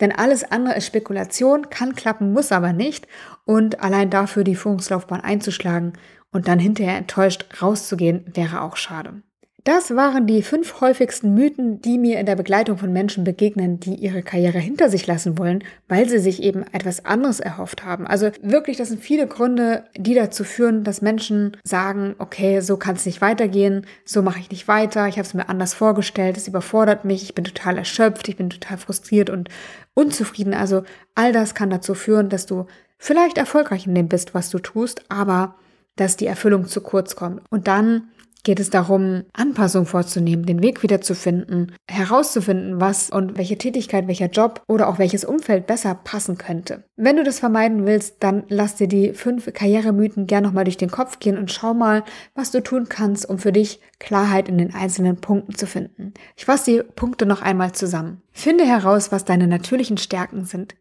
Denn 0.00 0.10
alles 0.10 0.42
andere 0.42 0.74
ist 0.76 0.86
Spekulation, 0.86 1.70
kann 1.70 1.94
klappen, 1.94 2.32
muss 2.32 2.50
aber 2.50 2.72
nicht. 2.72 3.06
Und 3.44 3.80
allein 3.80 4.10
dafür 4.10 4.42
die 4.42 4.56
Führungslaufbahn 4.56 5.20
einzuschlagen 5.20 5.92
und 6.32 6.48
dann 6.48 6.58
hinterher 6.58 6.96
enttäuscht 6.96 7.46
rauszugehen, 7.62 8.24
wäre 8.34 8.62
auch 8.62 8.76
schade. 8.76 9.22
Das 9.64 9.96
waren 9.96 10.26
die 10.26 10.42
fünf 10.42 10.82
häufigsten 10.82 11.32
Mythen, 11.32 11.80
die 11.80 11.96
mir 11.96 12.20
in 12.20 12.26
der 12.26 12.36
Begleitung 12.36 12.76
von 12.76 12.92
Menschen 12.92 13.24
begegnen, 13.24 13.80
die 13.80 13.94
ihre 13.94 14.22
Karriere 14.22 14.58
hinter 14.58 14.90
sich 14.90 15.06
lassen 15.06 15.38
wollen, 15.38 15.64
weil 15.88 16.06
sie 16.06 16.18
sich 16.18 16.42
eben 16.42 16.66
etwas 16.72 17.06
anderes 17.06 17.40
erhofft 17.40 17.82
haben. 17.82 18.06
Also 18.06 18.30
wirklich, 18.42 18.76
das 18.76 18.88
sind 18.88 19.00
viele 19.00 19.26
Gründe, 19.26 19.84
die 19.96 20.12
dazu 20.12 20.44
führen, 20.44 20.84
dass 20.84 21.00
Menschen 21.00 21.56
sagen, 21.64 22.14
okay, 22.18 22.60
so 22.60 22.76
kann 22.76 22.96
es 22.96 23.06
nicht 23.06 23.22
weitergehen, 23.22 23.86
so 24.04 24.20
mache 24.20 24.38
ich 24.38 24.50
nicht 24.50 24.68
weiter, 24.68 25.08
ich 25.08 25.16
habe 25.16 25.26
es 25.26 25.32
mir 25.32 25.48
anders 25.48 25.72
vorgestellt, 25.72 26.36
es 26.36 26.46
überfordert 26.46 27.06
mich, 27.06 27.22
ich 27.22 27.34
bin 27.34 27.44
total 27.44 27.78
erschöpft, 27.78 28.28
ich 28.28 28.36
bin 28.36 28.50
total 28.50 28.76
frustriert 28.76 29.30
und 29.30 29.48
unzufrieden. 29.94 30.52
Also 30.52 30.82
all 31.14 31.32
das 31.32 31.54
kann 31.54 31.70
dazu 31.70 31.94
führen, 31.94 32.28
dass 32.28 32.44
du 32.44 32.66
vielleicht 32.98 33.38
erfolgreich 33.38 33.86
in 33.86 33.94
dem 33.94 34.08
bist, 34.08 34.34
was 34.34 34.50
du 34.50 34.58
tust, 34.58 35.06
aber 35.08 35.54
dass 35.96 36.18
die 36.18 36.26
Erfüllung 36.26 36.66
zu 36.66 36.82
kurz 36.82 37.16
kommt. 37.16 37.40
Und 37.48 37.66
dann 37.66 38.10
geht 38.44 38.60
es 38.60 38.70
darum, 38.70 39.24
Anpassungen 39.32 39.86
vorzunehmen, 39.86 40.46
den 40.46 40.62
Weg 40.62 40.82
wiederzufinden, 40.82 41.72
herauszufinden, 41.90 42.80
was 42.80 43.10
und 43.10 43.36
welche 43.36 43.58
Tätigkeit, 43.58 44.06
welcher 44.06 44.28
Job 44.28 44.62
oder 44.68 44.88
auch 44.88 44.98
welches 44.98 45.24
Umfeld 45.24 45.66
besser 45.66 45.94
passen 45.94 46.38
könnte. 46.38 46.84
Wenn 46.96 47.16
du 47.16 47.24
das 47.24 47.40
vermeiden 47.40 47.86
willst, 47.86 48.16
dann 48.20 48.44
lass 48.48 48.76
dir 48.76 48.86
die 48.86 49.14
fünf 49.14 49.52
Karrieremythen 49.52 50.26
gern 50.26 50.44
nochmal 50.44 50.64
durch 50.64 50.76
den 50.76 50.90
Kopf 50.90 51.18
gehen 51.18 51.38
und 51.38 51.50
schau 51.50 51.74
mal, 51.74 52.04
was 52.34 52.50
du 52.50 52.62
tun 52.62 52.86
kannst, 52.88 53.28
um 53.28 53.38
für 53.38 53.52
dich 53.52 53.80
Klarheit 53.98 54.48
in 54.48 54.58
den 54.58 54.74
einzelnen 54.74 55.16
Punkten 55.16 55.54
zu 55.54 55.66
finden. 55.66 56.14
Ich 56.36 56.44
fasse 56.44 56.70
die 56.70 56.82
Punkte 56.82 57.26
noch 57.26 57.42
einmal 57.42 57.72
zusammen. 57.72 58.22
Finde 58.30 58.64
heraus, 58.64 59.10
was 59.10 59.24
deine 59.24 59.48
natürlichen 59.48 59.96
Stärken 59.96 60.44
sind 60.44 60.74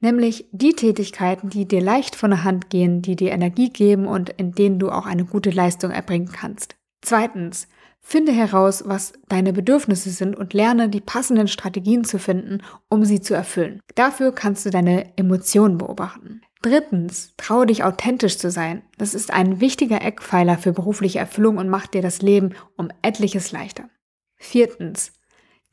nämlich 0.00 0.46
die 0.52 0.74
Tätigkeiten, 0.74 1.48
die 1.48 1.66
dir 1.66 1.80
leicht 1.80 2.16
von 2.16 2.30
der 2.30 2.44
Hand 2.44 2.70
gehen, 2.70 3.02
die 3.02 3.16
dir 3.16 3.32
Energie 3.32 3.70
geben 3.70 4.06
und 4.06 4.30
in 4.30 4.52
denen 4.52 4.78
du 4.78 4.90
auch 4.90 5.06
eine 5.06 5.24
gute 5.24 5.50
Leistung 5.50 5.90
erbringen 5.90 6.30
kannst. 6.32 6.76
Zweitens, 7.06 7.68
finde 8.00 8.32
heraus, 8.32 8.82
was 8.84 9.12
deine 9.28 9.52
Bedürfnisse 9.52 10.10
sind 10.10 10.34
und 10.34 10.54
lerne 10.54 10.88
die 10.88 11.00
passenden 11.00 11.46
Strategien 11.46 12.02
zu 12.02 12.18
finden, 12.18 12.64
um 12.88 13.04
sie 13.04 13.20
zu 13.20 13.32
erfüllen. 13.32 13.78
Dafür 13.94 14.32
kannst 14.32 14.66
du 14.66 14.70
deine 14.70 15.16
Emotionen 15.16 15.78
beobachten. 15.78 16.40
Drittens, 16.62 17.32
traue 17.36 17.66
dich 17.66 17.84
authentisch 17.84 18.38
zu 18.38 18.50
sein. 18.50 18.82
Das 18.98 19.14
ist 19.14 19.32
ein 19.32 19.60
wichtiger 19.60 20.02
Eckpfeiler 20.02 20.58
für 20.58 20.72
berufliche 20.72 21.20
Erfüllung 21.20 21.58
und 21.58 21.68
macht 21.68 21.94
dir 21.94 22.02
das 22.02 22.22
Leben 22.22 22.56
um 22.76 22.88
etliches 23.02 23.52
leichter. 23.52 23.88
Viertens, 24.34 25.12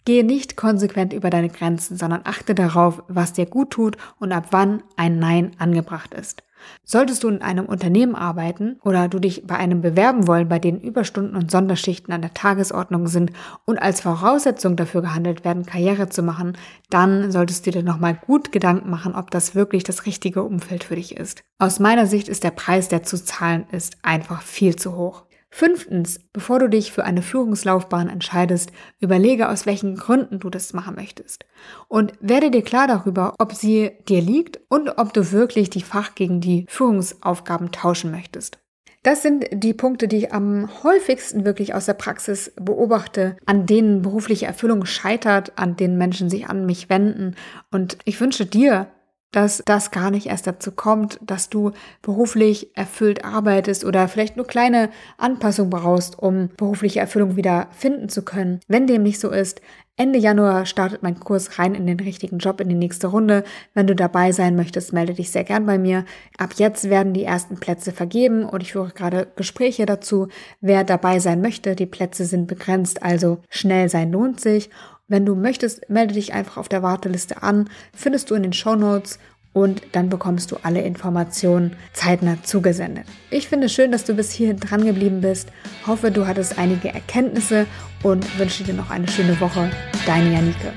gehe 0.05 0.23
nicht 0.23 0.55
konsequent 0.55 1.13
über 1.13 1.31
deine 1.31 1.49
Grenzen, 1.49 1.97
sondern 1.97 2.21
achte 2.25 2.53
darauf, 2.53 3.01
was 3.07 3.33
dir 3.33 3.47
gut 3.47 3.71
tut 3.71 3.97
und 4.19 4.31
ab 4.31 4.49
wann 4.51 4.83
ein 4.97 5.17
Nein 5.17 5.53
angebracht 5.57 6.13
ist. 6.13 6.43
Solltest 6.83 7.23
du 7.23 7.29
in 7.29 7.41
einem 7.41 7.65
Unternehmen 7.65 8.15
arbeiten 8.15 8.77
oder 8.83 9.07
du 9.07 9.19
dich 9.19 9.47
bei 9.47 9.55
einem 9.55 9.81
bewerben 9.81 10.27
wollen, 10.27 10.49
bei 10.49 10.59
denen 10.59 10.81
Überstunden 10.81 11.35
und 11.35 11.51
Sonderschichten 11.51 12.13
an 12.13 12.21
der 12.21 12.33
Tagesordnung 12.33 13.07
sind 13.07 13.31
und 13.65 13.81
als 13.81 14.01
Voraussetzung 14.01 14.75
dafür 14.75 15.01
gehandelt 15.01 15.45
werden, 15.45 15.65
Karriere 15.65 16.09
zu 16.09 16.23
machen, 16.23 16.57
dann 16.89 17.31
solltest 17.31 17.65
du 17.65 17.71
dir 17.71 17.83
nochmal 17.83 18.15
gut 18.15 18.51
Gedanken 18.51 18.89
machen, 18.89 19.15
ob 19.15 19.31
das 19.31 19.55
wirklich 19.55 19.83
das 19.83 20.05
richtige 20.05 20.43
Umfeld 20.43 20.83
für 20.83 20.95
dich 20.95 21.17
ist. 21.17 21.43
Aus 21.59 21.79
meiner 21.79 22.07
Sicht 22.07 22.27
ist 22.27 22.43
der 22.43 22.51
Preis, 22.51 22.87
der 22.87 23.03
zu 23.03 23.23
zahlen 23.23 23.65
ist, 23.71 23.97
einfach 24.01 24.41
viel 24.41 24.75
zu 24.75 24.95
hoch. 24.95 25.23
Fünftens, 25.55 26.19
bevor 26.33 26.57
du 26.57 26.67
dich 26.67 26.91
für 26.91 27.03
eine 27.03 27.21
Führungslaufbahn 27.21 28.09
entscheidest, 28.09 28.71
überlege, 28.99 29.49
aus 29.49 29.67
welchen 29.67 29.95
Gründen 29.95 30.39
du 30.39 30.49
das 30.49 30.73
machen 30.73 30.95
möchtest. 30.95 31.45
Und 31.87 32.13
werde 32.19 32.49
dir 32.49 32.63
klar 32.63 32.87
darüber, 32.87 33.35
ob 33.37 33.53
sie 33.53 33.91
dir 34.09 34.19
liegt 34.19 34.59
und 34.67 34.97
ob 34.97 35.13
du 35.13 35.31
wirklich 35.31 35.69
die 35.69 35.83
Fach 35.83 36.15
gegen 36.15 36.41
die 36.41 36.65
Führungsaufgaben 36.69 37.71
tauschen 37.71 38.09
möchtest. 38.09 38.57
Das 39.03 39.21
sind 39.21 39.45
die 39.51 39.75
Punkte, 39.75 40.07
die 40.07 40.17
ich 40.17 40.33
am 40.33 40.69
häufigsten 40.81 41.45
wirklich 41.45 41.75
aus 41.75 41.85
der 41.85 41.93
Praxis 41.93 42.51
beobachte, 42.55 43.37
an 43.45 43.67
denen 43.67 44.01
berufliche 44.01 44.47
Erfüllung 44.47 44.85
scheitert, 44.85 45.51
an 45.55 45.75
denen 45.75 45.99
Menschen 45.99 46.31
sich 46.31 46.47
an 46.47 46.65
mich 46.65 46.89
wenden. 46.89 47.35
Und 47.69 47.99
ich 48.05 48.19
wünsche 48.19 48.47
dir 48.47 48.87
dass 49.33 49.61
das 49.65 49.91
gar 49.91 50.11
nicht 50.11 50.27
erst 50.27 50.47
dazu 50.47 50.71
kommt, 50.71 51.19
dass 51.21 51.49
du 51.49 51.71
beruflich 52.01 52.77
erfüllt 52.77 53.25
arbeitest 53.25 53.83
oder 53.83 54.07
vielleicht 54.07 54.37
nur 54.37 54.47
kleine 54.47 54.89
Anpassungen 55.17 55.71
brauchst, 55.71 56.17
um 56.17 56.49
berufliche 56.55 57.01
Erfüllung 57.01 57.35
wieder 57.35 57.67
finden 57.71 58.07
zu 58.07 58.23
können. 58.23 58.61
Wenn 58.67 58.87
dem 58.87 59.03
nicht 59.03 59.19
so 59.19 59.29
ist, 59.31 59.59
Ende 59.95 60.17
Januar 60.17 60.65
startet 60.65 61.03
mein 61.03 61.19
Kurs 61.19 61.59
rein 61.59 61.75
in 61.75 61.85
den 61.85 61.99
richtigen 61.99 62.39
Job 62.39 62.59
in 62.59 62.67
die 62.67 62.73
nächste 62.73 63.07
Runde. 63.07 63.43
Wenn 63.75 63.85
du 63.85 63.95
dabei 63.95 64.31
sein 64.31 64.55
möchtest, 64.55 64.91
melde 64.91 65.13
dich 65.13 65.29
sehr 65.29 65.43
gern 65.43 65.67
bei 65.67 65.77
mir. 65.77 66.05
Ab 66.39 66.53
jetzt 66.57 66.89
werden 66.89 67.13
die 67.13 67.23
ersten 67.23 67.59
Plätze 67.59 67.91
vergeben 67.91 68.43
und 68.43 68.63
ich 68.63 68.71
führe 68.71 68.91
gerade 68.91 69.27
Gespräche 69.35 69.85
dazu, 69.85 70.29
wer 70.61 70.83
dabei 70.83 71.19
sein 71.19 71.41
möchte. 71.41 71.75
Die 71.75 71.85
Plätze 71.85 72.25
sind 72.25 72.47
begrenzt, 72.47 73.03
also 73.03 73.39
schnell 73.49 73.87
sein 73.87 74.11
lohnt 74.11 74.39
sich. 74.39 74.71
Wenn 75.13 75.27
du 75.27 75.35
möchtest, 75.35 75.87
melde 75.91 76.15
dich 76.15 76.33
einfach 76.33 76.57
auf 76.57 76.69
der 76.69 76.81
Warteliste 76.81 77.43
an, 77.43 77.69
findest 77.95 78.31
du 78.31 78.33
in 78.33 78.41
den 78.41 78.51
Show 78.51 78.73
Notes 78.73 79.19
und 79.53 79.83
dann 79.91 80.09
bekommst 80.09 80.51
du 80.51 80.57
alle 80.63 80.81
Informationen 80.81 81.75
zeitnah 81.93 82.41
zugesendet. 82.41 83.05
Ich 83.29 83.47
finde 83.47 83.67
es 83.67 83.73
schön, 83.73 83.91
dass 83.91 84.05
du 84.05 84.15
bis 84.15 84.31
hierhin 84.31 84.57
dran 84.57 84.83
geblieben 84.83 85.21
bist. 85.21 85.49
Hoffe, 85.85 86.09
du 86.09 86.25
hattest 86.25 86.57
einige 86.57 86.91
Erkenntnisse 86.91 87.67
und 88.01 88.39
wünsche 88.39 88.63
dir 88.63 88.73
noch 88.73 88.89
eine 88.89 89.07
schöne 89.07 89.39
Woche. 89.39 89.69
Deine 90.07 90.33
Janike. 90.33 90.73